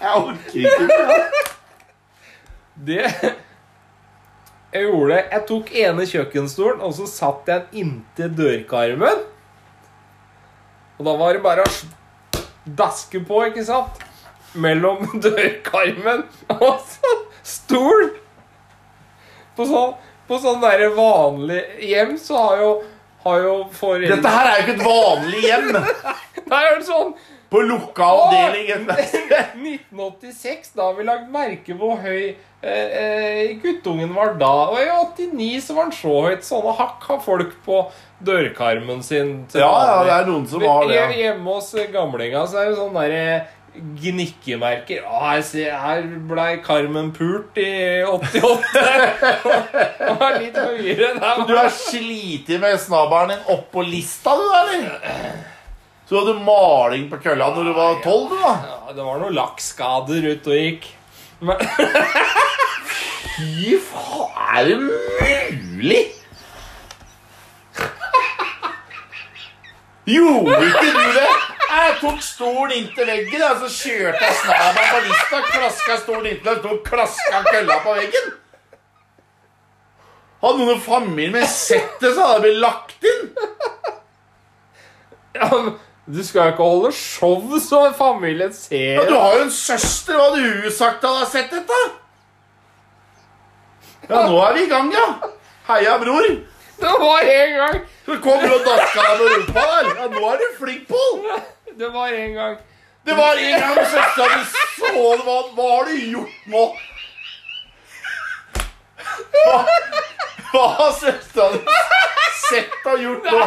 Jeg 0.00 0.12
orker 0.16 0.60
ikke 0.60 0.86
mer. 0.88 1.24
Det 2.80 3.02
jeg 4.70 4.86
gjorde 4.86 5.16
Jeg 5.18 5.42
tok 5.48 5.72
ene 5.82 6.06
kjøkkenstolen, 6.06 6.80
og 6.86 6.94
så 6.94 7.08
satt 7.10 7.48
jeg 7.50 7.64
den 7.72 7.82
inntil 7.82 8.30
dørkarmen. 8.38 9.24
Og 11.00 11.06
da 11.08 11.16
var 11.18 11.34
det 11.34 11.42
bare 11.42 11.64
å 11.66 11.72
daske 12.78 13.22
på, 13.26 13.42
ikke 13.48 13.64
sant? 13.66 14.04
Mellom 14.58 15.06
dørkarmen 15.24 16.24
og 16.56 16.80
sånn 16.82 17.26
stol. 17.46 18.10
På 19.56 19.66
sånn, 19.68 19.94
på 20.28 20.38
sånn 20.40 20.62
derre 20.62 20.92
vanlig 20.96 21.60
hjem 21.84 22.16
så 22.20 22.38
har 22.38 22.62
jo, 22.62 22.70
har 23.26 23.42
jo 23.44 23.56
foreldre 23.76 24.16
Dette 24.16 24.32
her 24.32 24.48
er 24.48 24.56
jo 24.56 24.62
ikke 24.64 24.76
et 24.76 24.86
vanlig 24.86 25.42
hjem. 25.44 25.68
Nei, 26.50 26.60
er 26.64 26.78
det 26.78 26.86
sånn 26.88 27.12
På 27.50 27.60
lukka 27.66 28.06
avdelingen. 28.24 28.86
1986, 28.90 30.70
da 30.76 30.86
har 30.88 30.94
vi 30.98 31.06
lagt 31.08 31.28
merke 31.34 31.76
hvor 31.78 31.98
høy 32.02 32.30
eh, 32.30 32.70
eh, 33.02 33.56
guttungen 33.62 34.14
var 34.14 34.36
da. 34.40 34.52
Og 34.70 34.78
i 34.82 34.88
89 34.88 35.66
så 35.66 35.76
var 35.76 35.88
han 35.88 35.96
så 35.98 36.14
høyt. 36.28 36.46
Sånne 36.46 36.76
hakk 36.78 37.08
har 37.10 37.22
folk 37.26 37.56
på 37.66 37.82
dørkarmen 38.24 39.02
sin. 39.06 39.34
Ja, 39.54 39.66
ja, 39.66 39.96
det 40.06 40.14
er 40.14 40.30
noen 40.30 40.46
som 40.50 40.62
har 40.66 40.86
det. 40.86 40.98
Ja. 40.98 41.08
Hjemme 41.24 41.56
hos 41.58 41.72
gamlinga 41.92 42.46
så 42.46 42.62
er 42.62 42.70
det 42.70 42.78
sånn 42.78 42.96
der 43.00 43.16
gnikkemerker. 43.74 45.04
Å, 45.06 45.20
her, 45.30 45.42
her 45.84 46.08
blei 46.30 46.50
Carmen 46.64 47.10
pult 47.16 47.58
i 47.60 48.02
88. 48.06 48.84
Han 50.00 50.18
var 50.20 50.38
litt 50.40 50.58
høyere. 50.58 51.12
Der 51.20 51.44
Du 51.48 51.54
er 51.56 51.70
sliten 51.74 52.62
med 52.64 52.78
snabelen 52.82 53.36
din 53.36 53.48
oppå 53.54 53.84
lista, 53.86 54.34
du, 54.36 54.46
eller? 54.60 54.86
Så 56.06 56.16
du 56.16 56.20
hadde 56.24 56.40
maling 56.42 57.06
på 57.10 57.20
kølla 57.22 57.52
når 57.54 57.68
du 57.70 57.74
var 57.76 58.00
tolv, 58.02 58.32
du, 58.32 58.38
da? 58.42 58.54
ja, 58.66 58.94
det 58.96 59.04
var 59.06 59.20
noen 59.22 59.36
lakkskader 59.36 60.30
ute 60.32 60.50
og 60.50 60.58
gikk. 60.58 60.88
Men, 61.46 61.60
Fy 63.40 63.76
faen, 63.86 64.32
er 64.50 64.66
det 64.66 64.80
mulig? 64.82 66.02
Gjorde 70.10 70.58
ikke 70.66 70.90
du 70.96 71.08
det? 71.16 71.30
Jeg 71.70 71.96
tok 72.00 72.22
stolen 72.24 72.72
inntil 72.74 73.06
veggen, 73.06 73.42
og 73.46 73.60
så 73.62 73.68
kjørte 73.70 74.24
jeg 74.24 74.38
snabelen 74.40 74.88
på 74.90 75.02
lista, 75.06 75.40
klaska 75.52 75.98
stolen 76.02 76.30
inntil 76.32 76.56
og 76.56 76.62
tok 76.64 76.80
klaska 76.88 77.42
kølla 77.46 77.76
på 77.84 77.94
veggen. 77.98 78.32
Hadde 80.40 80.64
noen 80.64 80.78
i 80.78 80.82
familien 80.82 81.36
min 81.36 81.46
sett 81.52 82.00
det, 82.00 82.14
så 82.16 82.26
hadde 82.26 82.40
det 82.40 82.48
blitt 82.48 82.60
lagt 82.64 83.08
inn. 83.10 83.24
ja, 85.36 85.48
men 85.52 85.72
du 86.10 86.22
skal 86.26 86.48
jo 86.48 86.54
ikke 86.54 86.68
holde 86.72 86.92
show 86.96 87.58
så 87.62 87.82
familien 87.94 88.54
ser 88.56 88.96
Ja, 88.98 89.04
du 89.06 89.14
har 89.14 89.36
jo 89.36 89.42
en 89.46 89.52
søster. 89.54 90.16
Hva 90.16 90.30
hadde 90.30 90.46
hun 90.46 90.72
sagt 90.74 91.04
da 91.04 91.12
hun 91.12 91.20
hadde 91.20 91.32
sett 91.36 91.52
dette? 91.54 91.82
Ja, 94.08 94.24
nå 94.26 94.40
er 94.42 94.56
vi 94.56 94.64
i 94.64 94.70
gang, 94.72 94.88
ja. 94.90 95.04
Heia, 95.68 95.98
bror. 96.02 96.26
Det 96.80 96.94
var 97.00 97.20
en 97.20 97.54
gang! 97.56 97.80
Så 98.06 98.16
kom 98.24 98.42
du 98.42 98.54
og 98.54 98.66
daska 98.66 99.02
deg 99.06 99.20
med 99.20 99.32
rumpa 99.34 99.64
der. 99.70 99.88
Ja, 100.00 100.06
nå 100.14 100.22
er 100.32 100.38
du 100.40 100.46
flink, 100.58 100.88
Pål. 100.88 101.40
Det 101.78 101.90
var 101.92 102.08
en 102.08 102.32
gang. 102.34 102.56
Det 103.06 103.16
var 103.16 103.36
en 103.36 103.60
gang 103.60 103.76
søstera 103.86 104.38
di 104.38 104.44
så 104.44 104.86
det. 104.86 105.18
Hva, 105.24 105.36
hva 105.56 105.68
har 105.74 105.84
du 105.88 105.94
gjort 106.14 106.48
nå? 106.54 106.64
Hva, 109.34 109.54
hva 110.52 110.64
har 110.80 110.92
søstera 110.98 111.52
di 111.52 111.78
sett 112.48 112.90
og 112.92 113.04
gjort 113.04 113.30
nå? 113.30 113.46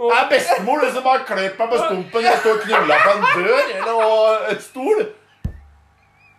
Det 0.00 0.16
er 0.16 0.28
bestemor 0.30 0.84
som 0.94 1.08
har 1.12 1.24
kløpt 1.28 1.58
meg 1.60 1.72
på 1.72 1.80
stumpen 1.84 2.28
står 2.40 2.54
og 2.54 2.62
knulla 2.64 3.00
på 3.04 3.16
en 3.16 3.26
dør 3.36 3.74
eller 3.78 4.46
en 4.52 4.62
stol. 4.64 5.02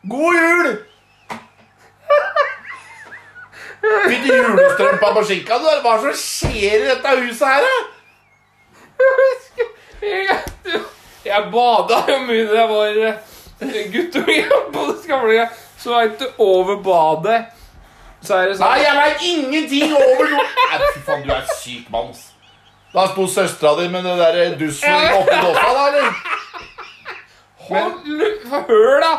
God 0.09 0.39
jul! 0.41 0.71
Fikk 3.81 4.25
julestrømpa 4.29 5.09
på 5.15 5.23
skinka? 5.25 5.57
du, 5.57 5.65
Hva 5.81 5.95
er 5.95 6.03
det 6.05 6.15
som 6.15 6.19
skjer 6.21 6.75
i 6.83 6.89
dette 6.91 7.15
huset 7.23 7.47
her? 7.47 7.61
da? 7.65 7.71
Jeg 11.25 11.47
bada 11.53 11.97
jo 12.09 12.17
mye 12.25 12.45
da 12.49 12.55
jeg 12.59 12.69
var 12.71 12.99
eh, 13.07 13.15
guttunge 13.93 14.59
på 14.73 14.85
gamle. 15.07 15.47
Så 15.81 15.93
veit 15.95 16.19
du, 16.21 16.27
over 16.41 16.77
badet 16.85 17.41
så 18.21 18.35
er 18.37 18.51
det 18.51 18.57
sånn 18.59 18.67
Nei, 18.69 18.81
jeg 18.83 18.97
veit 18.99 19.23
ingenting 19.25 19.93
over 19.97 20.27
noe 20.29 20.43
Nei, 20.45 20.77
fy 20.93 20.99
faen, 21.07 21.23
du 21.25 21.31
er 21.33 21.47
syk 21.57 21.87
mann. 21.93 22.11
ass. 22.13 22.27
Da 22.93 23.07
sto 23.09 23.25
søstera 23.31 23.71
di 23.79 23.87
med 23.89 24.05
det 24.05 24.13
der 24.19 24.55
dussen 24.59 24.93
oppi 25.17 25.37
dåsa, 25.41 25.67
da, 25.73 25.83
eller? 25.87 26.05
Hold 27.65 27.93
Hør, 28.67 28.99
da! 29.01 29.13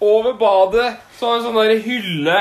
Over 0.00 0.36
badet 0.38 0.92
så 1.18 1.32
har 1.32 1.40
vi 1.40 1.44
sånn 1.48 1.58
der 1.58 1.82
hylle 1.84 2.38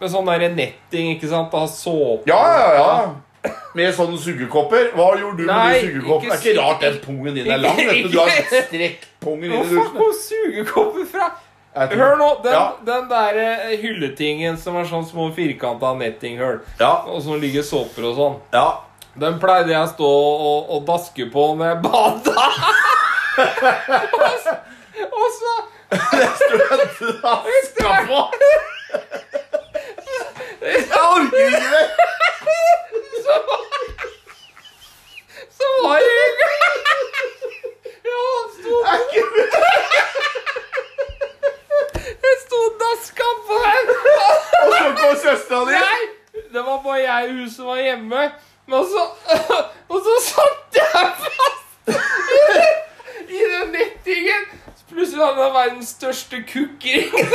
med 0.00 0.10
sånn 0.12 0.26
der 0.30 0.48
netting, 0.54 1.10
ikke 1.16 1.28
sant? 1.30 1.50
Da 1.52 1.66
såpe 1.68 2.28
Ja, 2.30 2.40
ja, 2.56 2.70
ja. 2.78 3.50
Med 3.74 3.94
sånne 3.94 4.18
sugekopper. 4.20 4.90
Hva 4.96 5.12
gjorde 5.20 5.38
du 5.38 5.46
med 5.46 5.74
de 5.74 5.84
sugekoppene? 5.86 6.32
Det 6.32 6.34
er 6.34 6.40
ikke 6.42 6.56
rart 6.60 6.80
den 6.84 6.96
pungen 7.04 7.34
din 7.38 7.46
er 7.50 7.60
lang. 7.62 7.76
Vet 7.78 8.02
du. 8.02 8.08
du 8.12 8.18
har 8.18 8.32
strekt 8.50 9.06
pungen 9.22 9.46
inn 9.52 9.54
Hvor 9.70 9.86
i 9.86 9.94
kom 9.94 10.12
sugekopper 10.18 11.06
fra? 11.12 11.28
Hør 11.70 12.16
nå, 12.18 12.28
den, 12.42 12.52
Ja. 12.52 12.64
den 12.84 13.08
der 13.08 13.36
eh, 13.38 13.76
hylletingen 13.78 14.56
som 14.58 14.74
er 14.76 14.88
sånn 14.90 15.06
små 15.06 15.28
firkanta 15.36 15.92
nettinghull, 15.94 16.58
Ja, 16.80 17.04
og 17.06 17.22
som 17.22 17.38
ligger 17.40 17.62
såper 17.62 18.08
og 18.10 18.16
sånn, 18.18 18.34
ja. 18.52 18.64
den 19.14 19.38
pleide 19.38 19.70
jeg 19.70 19.78
å 19.86 19.92
stå 19.92 20.08
og, 20.10 20.66
og 20.74 20.82
daske 20.88 21.28
på 21.30 21.44
når 21.54 21.70
jeg 21.70 21.82
bada. 21.86 22.48
og 24.18 24.34
så, 24.42 24.56
og 25.06 25.28
så 25.38 25.54
Daska 27.22 27.94
på. 28.10 28.20
Jeg 30.60 31.00
orker 31.14 31.46
ikke 31.46 31.70
det. 31.74 31.86
så, 33.24 33.34
så 35.58 35.66
var 35.82 35.96
det 36.06 36.14
en 36.24 36.34
gang 36.40 36.58
Ja, 38.08 38.18
han 38.34 38.46
sto 38.56 38.74
er 38.92 38.98
ikke 39.04 39.22
Jeg 42.24 42.34
sto 42.44 42.56
og 42.56 42.74
daska 42.82 43.26
på 43.46 43.54
den. 43.64 43.86
Og 44.60 44.72
så 44.72 44.88
kom 45.00 45.16
søstera 45.24 45.62
di. 45.68 45.72
Nei, 45.72 46.02
det 46.52 46.62
var 46.66 46.78
bare 46.84 47.00
jeg 47.00 47.28
og 47.28 47.34
hun 47.38 47.50
som 47.56 47.64
var 47.72 47.80
hjemme. 47.80 48.22
Men 48.66 48.84
så, 48.92 49.02
og 49.92 49.98
så 50.06 50.14
satt 50.28 50.80
jeg 50.80 51.06
fast 51.24 51.88
i, 51.88 51.92
i 53.28 53.40
den 53.54 53.68
nettingen. 53.74 54.42
Plutselig 54.90 55.24
hadde 55.24 55.42
jeg 55.44 55.54
verdens 55.54 55.88
største 55.96 56.36
kukkering. 56.52 57.28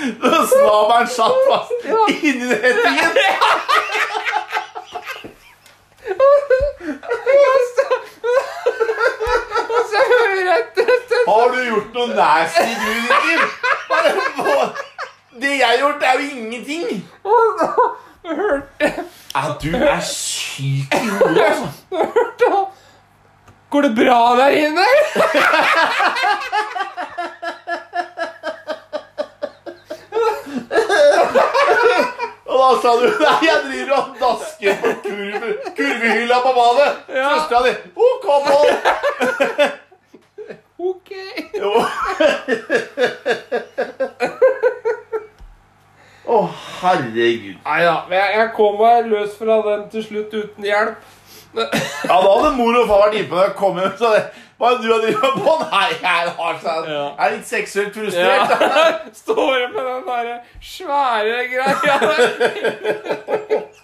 Snabelen 0.50 1.08
satt 1.08 1.38
fast 1.50 1.72
inni 2.24 2.46
nettingen. 2.48 3.12
Og 9.70 9.82
så 9.90 9.98
hører 10.10 10.34
jeg 10.34 10.58
etter. 10.58 10.88
Har 11.28 11.44
du 11.54 11.58
gjort 11.64 11.90
noe 11.94 12.08
nasty 12.14 12.72
du 12.80 12.92
liv? 13.26 13.40
Det 15.40 15.52
jeg 15.58 15.66
har 15.66 15.78
gjort, 15.78 16.02
er 16.02 16.12
jo 16.12 16.20
ingenting. 16.36 16.86
Og 17.24 17.40
hørte 18.24 18.92
Ja, 19.34 19.42
du 19.62 19.70
er 19.76 20.00
syk 20.00 20.94
i 20.94 21.08
hodet, 21.08 21.44
altså. 21.44 21.68
Går 23.70 23.80
det 23.80 23.94
bra 23.94 24.36
der 24.36 24.48
inne? 24.48 24.86
sa 32.82 32.94
du? 33.00 33.06
Nei, 33.24 33.36
jeg 33.46 33.58
driver 33.66 33.94
og 33.98 34.16
dasker 34.20 34.80
på 34.80 34.94
kurve, 35.04 35.52
kurvehylla 35.78 36.40
på 36.46 36.56
badet. 36.58 36.90
Ja. 37.14 37.30
Søstera 37.36 37.60
di. 37.68 37.76
OK, 38.08 38.26
Pål. 38.48 38.68
Ok. 40.80 41.10
Jo. 41.60 41.74
Å, 46.30 46.38
herregud. 46.80 47.56
Nei 47.66 47.80
da, 47.84 47.96
jeg, 48.14 48.28
jeg 48.38 48.52
kom 48.56 48.78
meg 48.80 49.10
løs 49.10 49.34
fra 49.36 49.58
den 49.66 49.82
til 49.92 50.06
slutt 50.06 50.36
uten 50.36 50.68
hjelp. 50.68 51.02
Ja, 51.56 51.66
da 52.06 52.20
hadde 52.22 52.52
mor 52.54 52.78
og 52.78 52.86
far 52.88 53.02
vært 53.08 53.18
innpå 53.20 53.36
deg 53.36 53.48
jeg 53.48 53.56
kom 53.58 53.80
hjem. 53.82 53.92
Hva 54.60 54.70
er 54.70 54.76
det 54.76 54.84
du 54.84 54.90
har 54.92 55.00
drevet 55.06 55.36
på? 55.40 55.52
Nei, 55.72 55.86
jeg 56.02 56.32
har 56.36 56.58
sånn, 56.60 56.88
Ja. 56.92 57.04
jeg 57.16 57.26
er 57.26 57.30
litt 57.36 57.48
seksuelt 57.48 57.94
frustrert. 57.96 58.50
Ja. 58.60 58.88
Står 59.22 59.62
med 59.72 59.86
den 59.88 60.02
derre 60.10 60.34
svære 60.60 61.38
greia 61.48 61.94
der. 62.04 62.20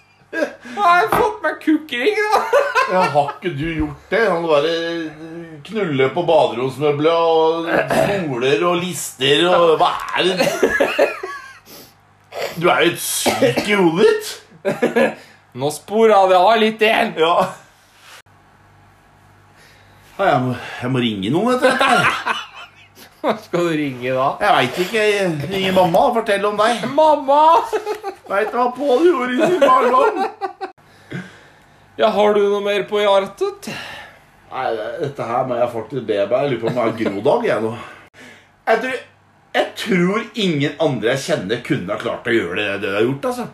Har 0.77 0.97
jeg 0.99 1.07
fått 1.13 1.37
meg 1.41 1.53
kukkering, 1.63 2.17
da? 2.19 2.39
Ja, 2.91 3.01
har 3.13 3.29
ikke 3.37 3.51
du 3.57 3.63
gjort 3.71 4.09
det? 4.11 4.19
Han 4.29 4.43
bare 4.45 4.73
knuller 5.65 6.11
på 6.13 6.23
baderomsmøbler 6.27 7.15
og 7.15 7.69
smoler 7.95 8.65
og 8.67 8.75
lister 8.83 9.47
og 9.49 9.71
Hva 9.79 9.89
er 10.19 10.27
det? 10.27 10.49
Du 12.59 12.67
er 12.69 12.83
jo 12.85 12.91
et 12.91 13.01
syk 13.01 13.63
i 13.71 13.79
hodet 13.79 14.11
ditt. 14.11 15.23
Nå 15.57 15.71
spora 15.73 16.19
det 16.29 16.37
av 16.37 16.53
litt 16.61 16.83
igjen. 16.85 17.15
Ja. 17.23 17.33
Ja, 20.17 20.25
jeg, 20.31 20.41
må, 20.41 20.53
jeg 20.81 20.89
må 20.93 21.01
ringe 21.03 21.29
noen 21.33 21.55
etter 21.55 21.73
dette. 21.73 21.87
her. 21.87 22.45
Hva 23.21 23.33
skal 23.41 23.67
du 23.67 23.73
ringe 23.77 24.13
da? 24.15 24.27
Jeg 24.41 24.55
veit 24.55 24.79
ikke. 24.85 25.03
Jeg 25.03 25.49
ringer 25.51 25.75
mamma 25.75 26.03
og 26.09 26.15
forteller 26.19 26.49
om 26.51 26.57
deg. 26.61 26.85
Mamma! 26.99 27.41
Veit 28.31 28.49
du 28.53 28.57
hva 28.59 28.65
Pål 28.75 29.05
gjorde 29.07 29.35
i 29.35 29.37
sin 29.41 29.61
barndom? 29.63 30.17
Ja, 31.97 32.09
har 32.13 32.33
du 32.35 32.41
noe 32.43 32.61
mer 32.65 32.83
på 32.89 32.99
hjertet? 33.01 33.69
Nei, 34.51 34.65
dette 35.01 35.27
her 35.27 35.45
må 35.49 35.57
jeg 35.59 35.69
faktisk 35.73 36.07
be 36.07 36.17
meg. 36.23 36.33
Jeg 36.33 36.51
lurer 36.53 36.61
på 36.61 36.69
om 36.71 36.77
jeg 36.77 36.83
har 36.83 36.97
grodag, 37.01 37.47
jeg 37.49 37.63
nå. 37.65 37.71
Jeg 38.67 38.81
tror, 38.83 38.97
jeg 39.57 39.69
tror 39.81 40.27
ingen 40.45 40.83
andre 40.87 41.13
jeg 41.15 41.23
kjenner, 41.25 41.63
kunne 41.65 41.93
ha 41.95 42.01
klart 42.01 42.27
å 42.29 42.35
gjøre 42.35 42.57
det 42.59 42.67
det 42.83 42.91
du 42.91 42.97
har 42.99 43.05
gjort, 43.07 43.29
altså. 43.31 43.47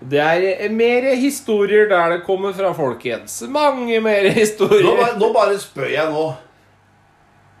Det 0.00 0.20
er 0.20 0.68
mer 0.70 1.06
historier 1.16 1.88
der 1.88 2.10
det 2.16 2.24
kommer 2.26 2.52
fra, 2.52 2.72
folkens. 2.76 3.38
Mange 3.48 4.00
mer 4.04 4.22
Nå, 4.28 4.34
historier. 4.36 4.96
bare- 4.96 5.18
nå 5.18 5.30
bare 5.32 5.56
spør 5.58 5.88
jeg 5.92 6.10
nå. 6.12 6.26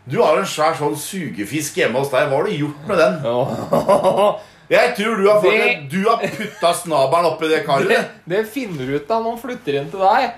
Du 0.06 0.20
har 0.22 0.38
en 0.38 0.46
svær 0.46 0.76
sånn 0.78 0.94
sugefisk 0.96 1.80
hjemme 1.80 1.98
hos 1.98 2.12
deg. 2.12 2.28
Hva 2.30 2.36
har 2.38 2.46
du 2.46 2.52
gjort 2.54 2.84
med 2.86 3.00
den? 3.00 3.16
Jeg 4.76 4.96
tror 4.96 5.16
du 5.20 5.28
har, 5.30 5.40
fått 5.40 5.52
Det- 5.54 5.74
har 6.08 6.18
putta 6.36 6.72
snabelen 6.74 7.26
oppi 7.28 7.48
det 7.50 7.60
Det, 7.94 8.00
det 8.26 8.40
finner 8.50 8.86
du 8.86 8.96
ut 8.98 9.10
av 9.14 9.22
når 9.22 9.30
han 9.36 9.38
flytter 9.42 9.76
inn 9.80 9.90
til 9.92 10.02
deg. 10.02 10.32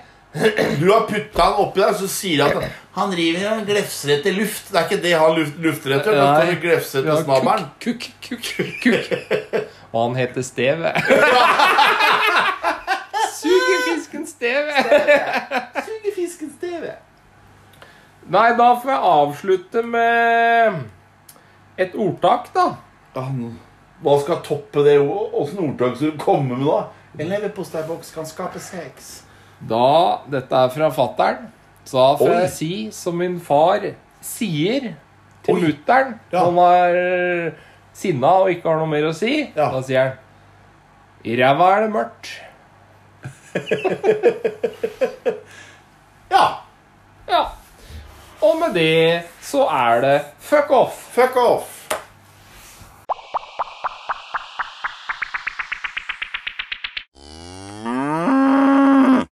Du 0.79 0.91
har 0.91 1.07
putta 1.09 1.43
han 1.43 1.53
oppi 1.63 1.81
der, 1.81 1.93
så 1.97 2.07
sier 2.11 2.43
han 2.45 2.59
at 2.61 2.75
han 2.93 3.13
river 3.17 3.47
og 3.55 3.63
glefser 3.65 4.11
etter 4.19 4.35
luft. 4.37 4.69
Det 4.69 4.77
er 4.77 4.85
ikke 4.85 5.01
det 5.01 5.13
han 5.17 5.33
luft, 5.39 5.55
lufter 5.63 5.95
etter. 5.97 6.19
Han 6.21 6.51
glefser 6.61 7.01
etter 7.01 7.23
snabelen. 7.23 7.65
Kukk, 7.81 8.05
kukk, 8.27 8.49
kukk. 8.83 9.07
Og 9.89 10.03
han 10.03 10.19
heter 10.19 10.45
Steve. 10.45 10.91
Sugefisken 13.39 14.27
Steve. 14.27 14.83
Sugefisken 15.85 16.51
steve. 16.57 16.93
Nei, 18.29 18.49
da 18.59 18.67
får 18.77 18.91
jeg 18.91 19.09
avslutte 19.09 19.81
med 19.81 20.83
et 21.79 21.95
ordtak, 21.97 22.51
da. 22.53 22.67
Hva 24.03 24.17
skal 24.21 24.43
toppe 24.45 24.83
det? 24.85 24.99
Åssen 25.01 25.63
ordtak 25.63 25.97
skal 25.97 26.13
du 26.13 26.21
komme 26.21 26.59
med 26.59 26.67
da? 26.67 26.83
En 27.17 27.31
leverposteiboks 27.31 28.13
kan 28.13 28.27
skape 28.29 28.61
sex. 28.61 29.23
Da, 29.67 30.21
Dette 30.31 30.55
er 30.55 30.69
fra 30.71 30.89
fattern. 30.95 31.47
Så 31.85 31.97
da 31.97 32.15
får 32.19 32.33
jeg 32.35 32.49
si 32.53 32.71
som 32.95 33.17
min 33.17 33.39
far 33.43 33.81
sier 34.23 34.93
til 35.43 35.55
mutter'n 35.55 36.13
Ja. 36.31 36.43
han 36.45 36.57
er 36.63 37.53
sinna 37.93 38.27
og 38.43 38.49
ikke 38.53 38.69
har 38.69 38.77
noe 38.79 38.87
mer 38.91 39.07
å 39.09 39.13
si. 39.15 39.39
Ja. 39.55 39.69
Da 39.73 39.81
sier 39.81 39.99
han 40.03 40.17
I 41.25 41.35
ræva 41.41 41.71
er 41.77 41.81
det 41.87 41.91
mørkt. 41.95 42.29
Ja. 46.29 46.43
Ja. 47.27 47.39
Og 48.45 48.59
med 48.59 48.75
det 48.77 49.23
så 49.41 49.63
er 49.73 50.01
det 50.03 50.15
fuck 50.45 50.69
off. 50.71 50.99
Fuck 51.15 51.35
off. 51.41 51.78